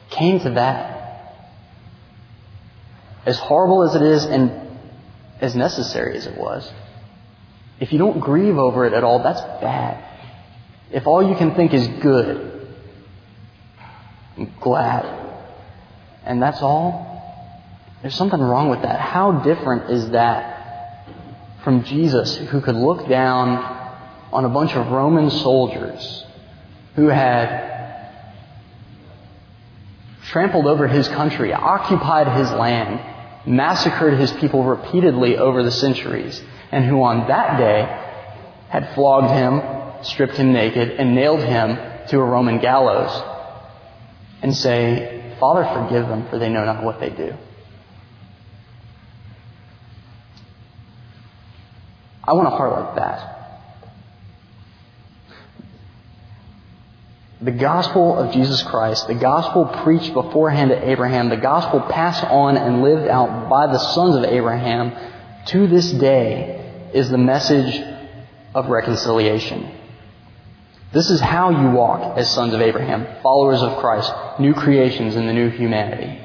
came 0.09 0.41
to 0.41 0.49
that, 0.49 1.45
as 3.25 3.39
horrible 3.39 3.83
as 3.83 3.95
it 3.95 4.01
is 4.01 4.25
and 4.25 4.51
as 5.39 5.55
necessary 5.55 6.17
as 6.17 6.25
it 6.25 6.37
was, 6.37 6.69
if 7.79 7.93
you 7.93 7.99
don't 7.99 8.19
grieve 8.19 8.57
over 8.57 8.85
it 8.85 8.91
at 8.91 9.05
all, 9.05 9.23
that's 9.23 9.41
bad. 9.61 10.03
If 10.91 11.07
all 11.07 11.25
you 11.25 11.35
can 11.37 11.55
think 11.55 11.73
is 11.73 11.87
good, 11.87 12.52
I'm 14.37 14.53
glad, 14.59 15.05
and 16.25 16.41
that's 16.41 16.61
all, 16.61 17.13
there's 18.01 18.15
something 18.15 18.41
wrong 18.41 18.69
with 18.69 18.81
that. 18.81 18.99
How 18.99 19.31
different 19.43 19.89
is 19.89 20.09
that 20.09 21.07
from 21.63 21.83
Jesus 21.83 22.35
who 22.35 22.59
could 22.61 22.75
look 22.75 23.07
down 23.07 23.49
on 24.33 24.43
a 24.43 24.49
bunch 24.49 24.73
of 24.73 24.87
Roman 24.87 25.29
soldiers 25.29 26.25
who 26.95 27.07
had 27.07 27.71
trampled 30.23 30.65
over 30.65 30.87
his 30.87 31.07
country, 31.07 31.53
occupied 31.53 32.37
his 32.37 32.51
land, 32.51 32.99
massacred 33.45 34.19
his 34.19 34.31
people 34.33 34.63
repeatedly 34.63 35.37
over 35.37 35.63
the 35.63 35.71
centuries, 35.71 36.41
and 36.71 36.83
who 36.85 37.01
on 37.03 37.27
that 37.27 37.57
day 37.57 37.81
had 38.69 38.93
flogged 38.95 39.29
him, 39.29 39.61
stripped 40.03 40.35
him 40.35 40.51
naked, 40.51 40.91
and 40.91 41.13
nailed 41.13 41.41
him 41.41 41.77
to 42.07 42.19
a 42.19 42.23
Roman 42.23 42.59
gallows, 42.59 43.11
and 44.43 44.55
say, 44.55 45.35
Father, 45.39 45.63
forgive 45.63 46.07
them, 46.07 46.27
for 46.29 46.37
they 46.37 46.49
know 46.49 46.63
not 46.65 46.83
what 46.83 46.99
they 46.99 47.09
do. 47.09 47.33
I 52.23 52.33
want 52.33 52.47
a 52.47 52.51
heart 52.51 52.71
like 52.71 52.95
that. 52.97 53.33
the 57.43 57.51
gospel 57.51 58.17
of 58.17 58.33
Jesus 58.33 58.63
Christ, 58.63 59.07
the 59.07 59.15
gospel 59.15 59.65
preached 59.65 60.13
beforehand 60.13 60.69
to 60.69 60.89
Abraham, 60.89 61.27
the 61.27 61.35
gospel 61.35 61.81
passed 61.81 62.23
on 62.23 62.55
and 62.55 62.81
lived 62.81 63.07
out 63.09 63.49
by 63.49 63.67
the 63.67 63.79
sons 63.79 64.15
of 64.15 64.23
Abraham 64.23 64.93
to 65.47 65.67
this 65.67 65.91
day 65.91 66.89
is 66.93 67.09
the 67.09 67.17
message 67.17 67.81
of 68.55 68.69
reconciliation. 68.69 69.69
This 70.93 71.09
is 71.09 71.19
how 71.19 71.49
you 71.49 71.71
walk 71.71 72.17
as 72.17 72.29
sons 72.29 72.53
of 72.53 72.61
Abraham, 72.61 73.07
followers 73.23 73.61
of 73.61 73.79
Christ, 73.79 74.11
new 74.39 74.53
creations 74.53 75.15
in 75.15 75.25
the 75.25 75.33
new 75.33 75.49
humanity. 75.49 76.19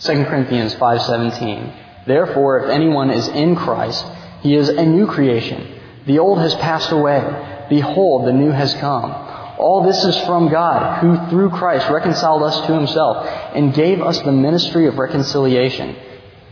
2 0.00 0.24
Corinthians 0.24 0.74
5:17 0.74 1.72
Therefore 2.06 2.64
if 2.64 2.70
anyone 2.70 3.10
is 3.10 3.28
in 3.28 3.56
Christ, 3.56 4.04
he 4.40 4.54
is 4.54 4.68
a 4.68 4.84
new 4.84 5.06
creation. 5.06 5.80
The 6.06 6.18
old 6.18 6.38
has 6.38 6.54
passed 6.56 6.92
away 6.92 7.20
Behold, 7.68 8.26
the 8.26 8.32
new 8.32 8.50
has 8.50 8.74
come. 8.74 9.10
All 9.58 9.82
this 9.82 10.04
is 10.04 10.18
from 10.20 10.48
God, 10.48 11.00
who 11.00 11.30
through 11.30 11.50
Christ 11.50 11.88
reconciled 11.88 12.42
us 12.42 12.66
to 12.66 12.74
himself 12.74 13.26
and 13.54 13.74
gave 13.74 14.00
us 14.02 14.20
the 14.20 14.32
ministry 14.32 14.86
of 14.86 14.98
reconciliation. 14.98 15.96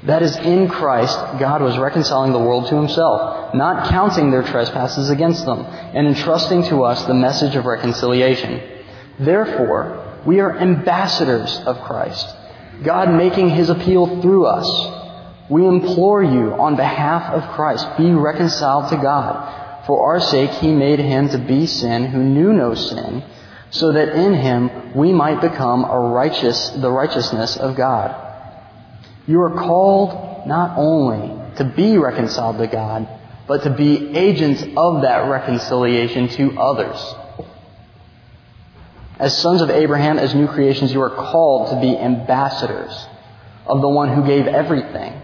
That 0.06 0.22
is, 0.22 0.36
in 0.36 0.68
Christ, 0.68 1.18
God 1.38 1.62
was 1.62 1.78
reconciling 1.78 2.32
the 2.32 2.38
world 2.38 2.66
to 2.68 2.76
himself, 2.76 3.54
not 3.54 3.88
counting 3.88 4.30
their 4.30 4.42
trespasses 4.42 5.08
against 5.08 5.46
them, 5.46 5.60
and 5.60 6.06
entrusting 6.06 6.64
to 6.64 6.84
us 6.84 7.04
the 7.04 7.14
message 7.14 7.56
of 7.56 7.64
reconciliation. 7.64 8.60
Therefore, 9.18 10.20
we 10.26 10.40
are 10.40 10.58
ambassadors 10.58 11.56
of 11.64 11.80
Christ, 11.82 12.26
God 12.82 13.14
making 13.14 13.50
his 13.50 13.70
appeal 13.70 14.20
through 14.20 14.44
us. 14.44 15.48
We 15.48 15.66
implore 15.66 16.22
you, 16.22 16.52
on 16.52 16.76
behalf 16.76 17.32
of 17.32 17.54
Christ, 17.54 17.86
be 17.96 18.10
reconciled 18.12 18.90
to 18.90 18.96
God. 18.96 19.86
For 19.86 20.04
our 20.04 20.20
sake, 20.20 20.50
he 20.50 20.72
made 20.72 20.98
him 20.98 21.30
to 21.30 21.38
be 21.38 21.66
sin 21.66 22.06
who 22.06 22.22
knew 22.22 22.52
no 22.52 22.74
sin, 22.74 23.22
so 23.70 23.92
that 23.92 24.16
in 24.16 24.34
him 24.34 24.94
we 24.94 25.12
might 25.12 25.40
become 25.40 25.84
a 25.84 25.98
righteous, 25.98 26.70
the 26.70 26.90
righteousness 26.90 27.56
of 27.56 27.76
God. 27.76 28.23
You 29.26 29.40
are 29.42 29.50
called 29.50 30.46
not 30.46 30.76
only 30.76 31.54
to 31.56 31.64
be 31.64 31.96
reconciled 31.96 32.58
to 32.58 32.66
God, 32.66 33.08
but 33.46 33.62
to 33.62 33.70
be 33.70 34.16
agents 34.16 34.62
of 34.76 35.02
that 35.02 35.28
reconciliation 35.28 36.28
to 36.28 36.58
others. 36.58 37.14
As 39.18 39.37
sons 39.38 39.60
of 39.60 39.70
Abraham, 39.70 40.18
as 40.18 40.34
new 40.34 40.48
creations, 40.48 40.92
you 40.92 41.00
are 41.02 41.10
called 41.10 41.70
to 41.70 41.80
be 41.80 41.96
ambassadors 41.96 43.06
of 43.66 43.80
the 43.80 43.88
one 43.88 44.14
who 44.14 44.26
gave 44.26 44.46
everything 44.46 45.20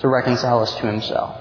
to 0.00 0.08
reconcile 0.08 0.60
us 0.60 0.74
to 0.76 0.86
himself. 0.86 1.40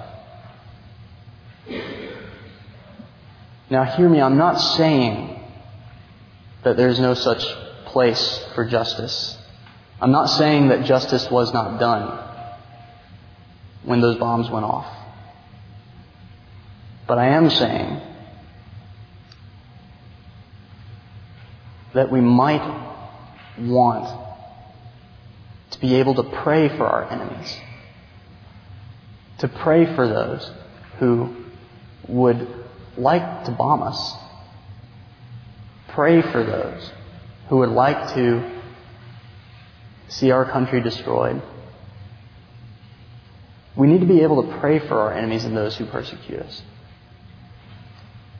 Now 3.69 3.85
hear 3.85 4.07
me, 4.07 4.21
I'm 4.21 4.37
not 4.37 4.59
saying 4.59 5.39
that 6.63 6.77
there's 6.77 6.99
no 6.99 7.13
such 7.13 7.43
place 7.85 8.45
for 8.53 8.65
justice. 8.65 9.37
I'm 10.03 10.11
not 10.11 10.25
saying 10.25 10.67
that 10.67 10.83
justice 10.83 11.31
was 11.31 11.53
not 11.53 11.79
done 11.79 12.19
when 13.83 14.01
those 14.01 14.17
bombs 14.17 14.49
went 14.49 14.65
off. 14.65 14.85
But 17.07 17.19
I 17.19 17.27
am 17.27 17.49
saying 17.49 18.01
that 21.93 22.11
we 22.11 22.19
might 22.19 22.65
want 23.57 24.09
to 25.71 25.79
be 25.79 25.95
able 25.95 26.15
to 26.15 26.23
pray 26.23 26.67
for 26.67 26.85
our 26.85 27.09
enemies. 27.09 27.57
To 29.37 29.47
pray 29.47 29.95
for 29.95 30.05
those 30.05 30.51
who 30.99 31.33
would 32.09 32.45
like 32.97 33.45
to 33.45 33.51
bomb 33.51 33.83
us. 33.83 34.15
Pray 35.87 36.21
for 36.21 36.43
those 36.43 36.91
who 37.47 37.59
would 37.59 37.69
like 37.69 38.15
to 38.15 38.52
see 40.13 40.31
our 40.31 40.45
country 40.45 40.81
destroyed. 40.81 41.41
We 43.75 43.87
need 43.87 44.01
to 44.01 44.05
be 44.05 44.21
able 44.21 44.43
to 44.43 44.59
pray 44.59 44.79
for 44.79 44.99
our 44.99 45.13
enemies 45.13 45.43
and 45.43 45.57
those 45.57 45.75
who 45.75 45.85
persecute 45.87 46.39
us. 46.39 46.61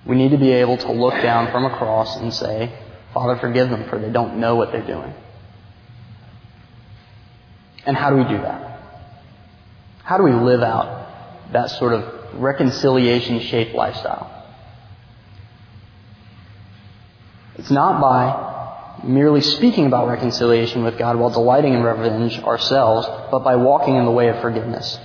We 0.05 0.15
need 0.15 0.31
to 0.31 0.37
be 0.37 0.51
able 0.51 0.77
to 0.77 0.91
look 0.91 1.15
down 1.15 1.51
from 1.51 1.65
a 1.65 1.75
cross 1.75 2.15
and 2.17 2.31
say, 2.33 2.77
Father, 3.13 3.37
forgive 3.37 3.69
them, 3.69 3.89
for 3.89 3.97
they 3.97 4.11
don't 4.11 4.39
know 4.39 4.55
what 4.55 4.71
they're 4.71 4.85
doing. 4.85 5.13
And 7.85 7.97
how 7.97 8.11
do 8.11 8.17
we 8.17 8.23
do 8.23 8.37
that? 8.41 8.79
How 10.03 10.17
do 10.17 10.23
we 10.23 10.33
live 10.33 10.61
out 10.61 11.51
that 11.53 11.71
sort 11.71 11.93
of 11.93 12.35
reconciliation 12.35 13.39
shaped 13.39 13.73
lifestyle? 13.73 14.29
It's 17.57 17.71
not 17.71 17.99
by 17.99 18.52
merely 19.03 19.41
speaking 19.41 19.85
about 19.85 20.07
reconciliation 20.07 20.83
with 20.83 20.97
God 20.97 21.17
while 21.17 21.29
delighting 21.29 21.73
in 21.73 21.83
revenge 21.83 22.39
ourselves, 22.39 23.07
but 23.31 23.39
by 23.39 23.55
walking 23.55 23.95
in 23.95 24.05
the 24.05 24.11
way 24.11 24.29
of 24.29 24.41
forgiveness. 24.41 24.97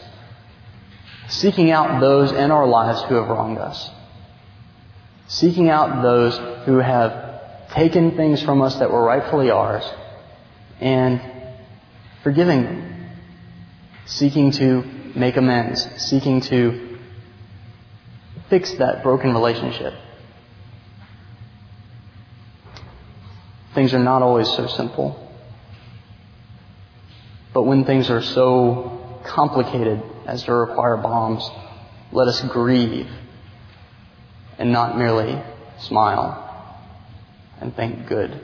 Seeking 1.28 1.70
out 1.70 2.00
those 2.00 2.32
in 2.32 2.50
our 2.50 2.66
lives 2.66 3.02
who 3.02 3.16
have 3.16 3.28
wronged 3.28 3.58
us. 3.58 3.90
Seeking 5.26 5.68
out 5.68 6.02
those 6.02 6.36
who 6.64 6.78
have 6.78 7.70
taken 7.70 8.16
things 8.16 8.42
from 8.42 8.62
us 8.62 8.76
that 8.76 8.90
were 8.90 9.02
rightfully 9.02 9.50
ours 9.50 9.84
and 10.80 11.20
forgiving 12.22 12.62
them. 12.62 13.10
Seeking 14.06 14.52
to 14.52 14.82
make 15.14 15.36
amends. 15.36 15.86
Seeking 16.02 16.40
to 16.42 16.98
fix 18.48 18.72
that 18.74 19.02
broken 19.02 19.32
relationship. 19.32 19.92
Things 23.78 23.94
are 23.94 24.00
not 24.00 24.22
always 24.22 24.48
so 24.48 24.66
simple. 24.66 25.16
But 27.54 27.62
when 27.62 27.84
things 27.84 28.10
are 28.10 28.20
so 28.20 29.20
complicated 29.24 30.02
as 30.26 30.42
to 30.42 30.52
require 30.52 30.96
bombs, 30.96 31.48
let 32.10 32.26
us 32.26 32.40
grieve 32.40 33.06
and 34.58 34.72
not 34.72 34.98
merely 34.98 35.40
smile 35.78 36.76
and 37.60 37.72
think 37.76 38.08
good. 38.08 38.40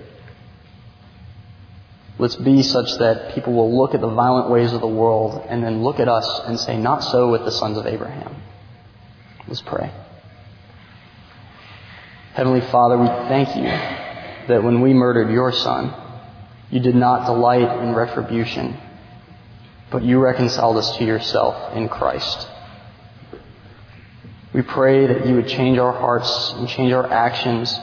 Let's 2.16 2.36
be 2.36 2.62
such 2.62 2.98
that 2.98 3.34
people 3.34 3.54
will 3.54 3.76
look 3.76 3.92
at 3.92 4.00
the 4.00 4.14
violent 4.14 4.50
ways 4.50 4.72
of 4.72 4.80
the 4.80 4.86
world 4.86 5.44
and 5.48 5.64
then 5.64 5.82
look 5.82 5.98
at 5.98 6.06
us 6.06 6.42
and 6.44 6.60
say, 6.60 6.78
not 6.78 7.02
so 7.02 7.32
with 7.32 7.44
the 7.44 7.50
sons 7.50 7.76
of 7.76 7.88
Abraham. 7.88 8.40
Let's 9.48 9.62
pray. 9.62 9.90
Heavenly 12.34 12.60
Father, 12.60 12.96
we 12.96 13.08
thank 13.08 13.56
you 13.56 14.03
that 14.48 14.62
when 14.62 14.80
we 14.80 14.92
murdered 14.92 15.30
your 15.30 15.52
son, 15.52 15.92
you 16.70 16.80
did 16.80 16.94
not 16.94 17.26
delight 17.26 17.82
in 17.82 17.94
retribution, 17.94 18.76
but 19.90 20.02
you 20.02 20.18
reconciled 20.18 20.76
us 20.76 20.96
to 20.96 21.04
yourself 21.04 21.74
in 21.76 21.88
Christ. 21.88 22.48
We 24.52 24.62
pray 24.62 25.06
that 25.06 25.26
you 25.26 25.34
would 25.34 25.48
change 25.48 25.78
our 25.78 25.92
hearts 25.92 26.52
and 26.56 26.68
change 26.68 26.92
our 26.92 27.10
actions 27.10 27.78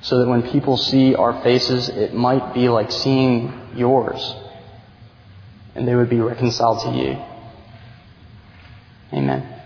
so 0.00 0.18
that 0.18 0.28
when 0.28 0.42
people 0.50 0.76
see 0.76 1.14
our 1.14 1.42
faces, 1.42 1.88
it 1.88 2.14
might 2.14 2.54
be 2.54 2.68
like 2.68 2.92
seeing 2.92 3.52
yours 3.74 4.34
and 5.74 5.86
they 5.86 5.94
would 5.94 6.10
be 6.10 6.20
reconciled 6.20 6.80
to 6.82 6.90
you. 6.90 7.16
Amen. 9.12 9.57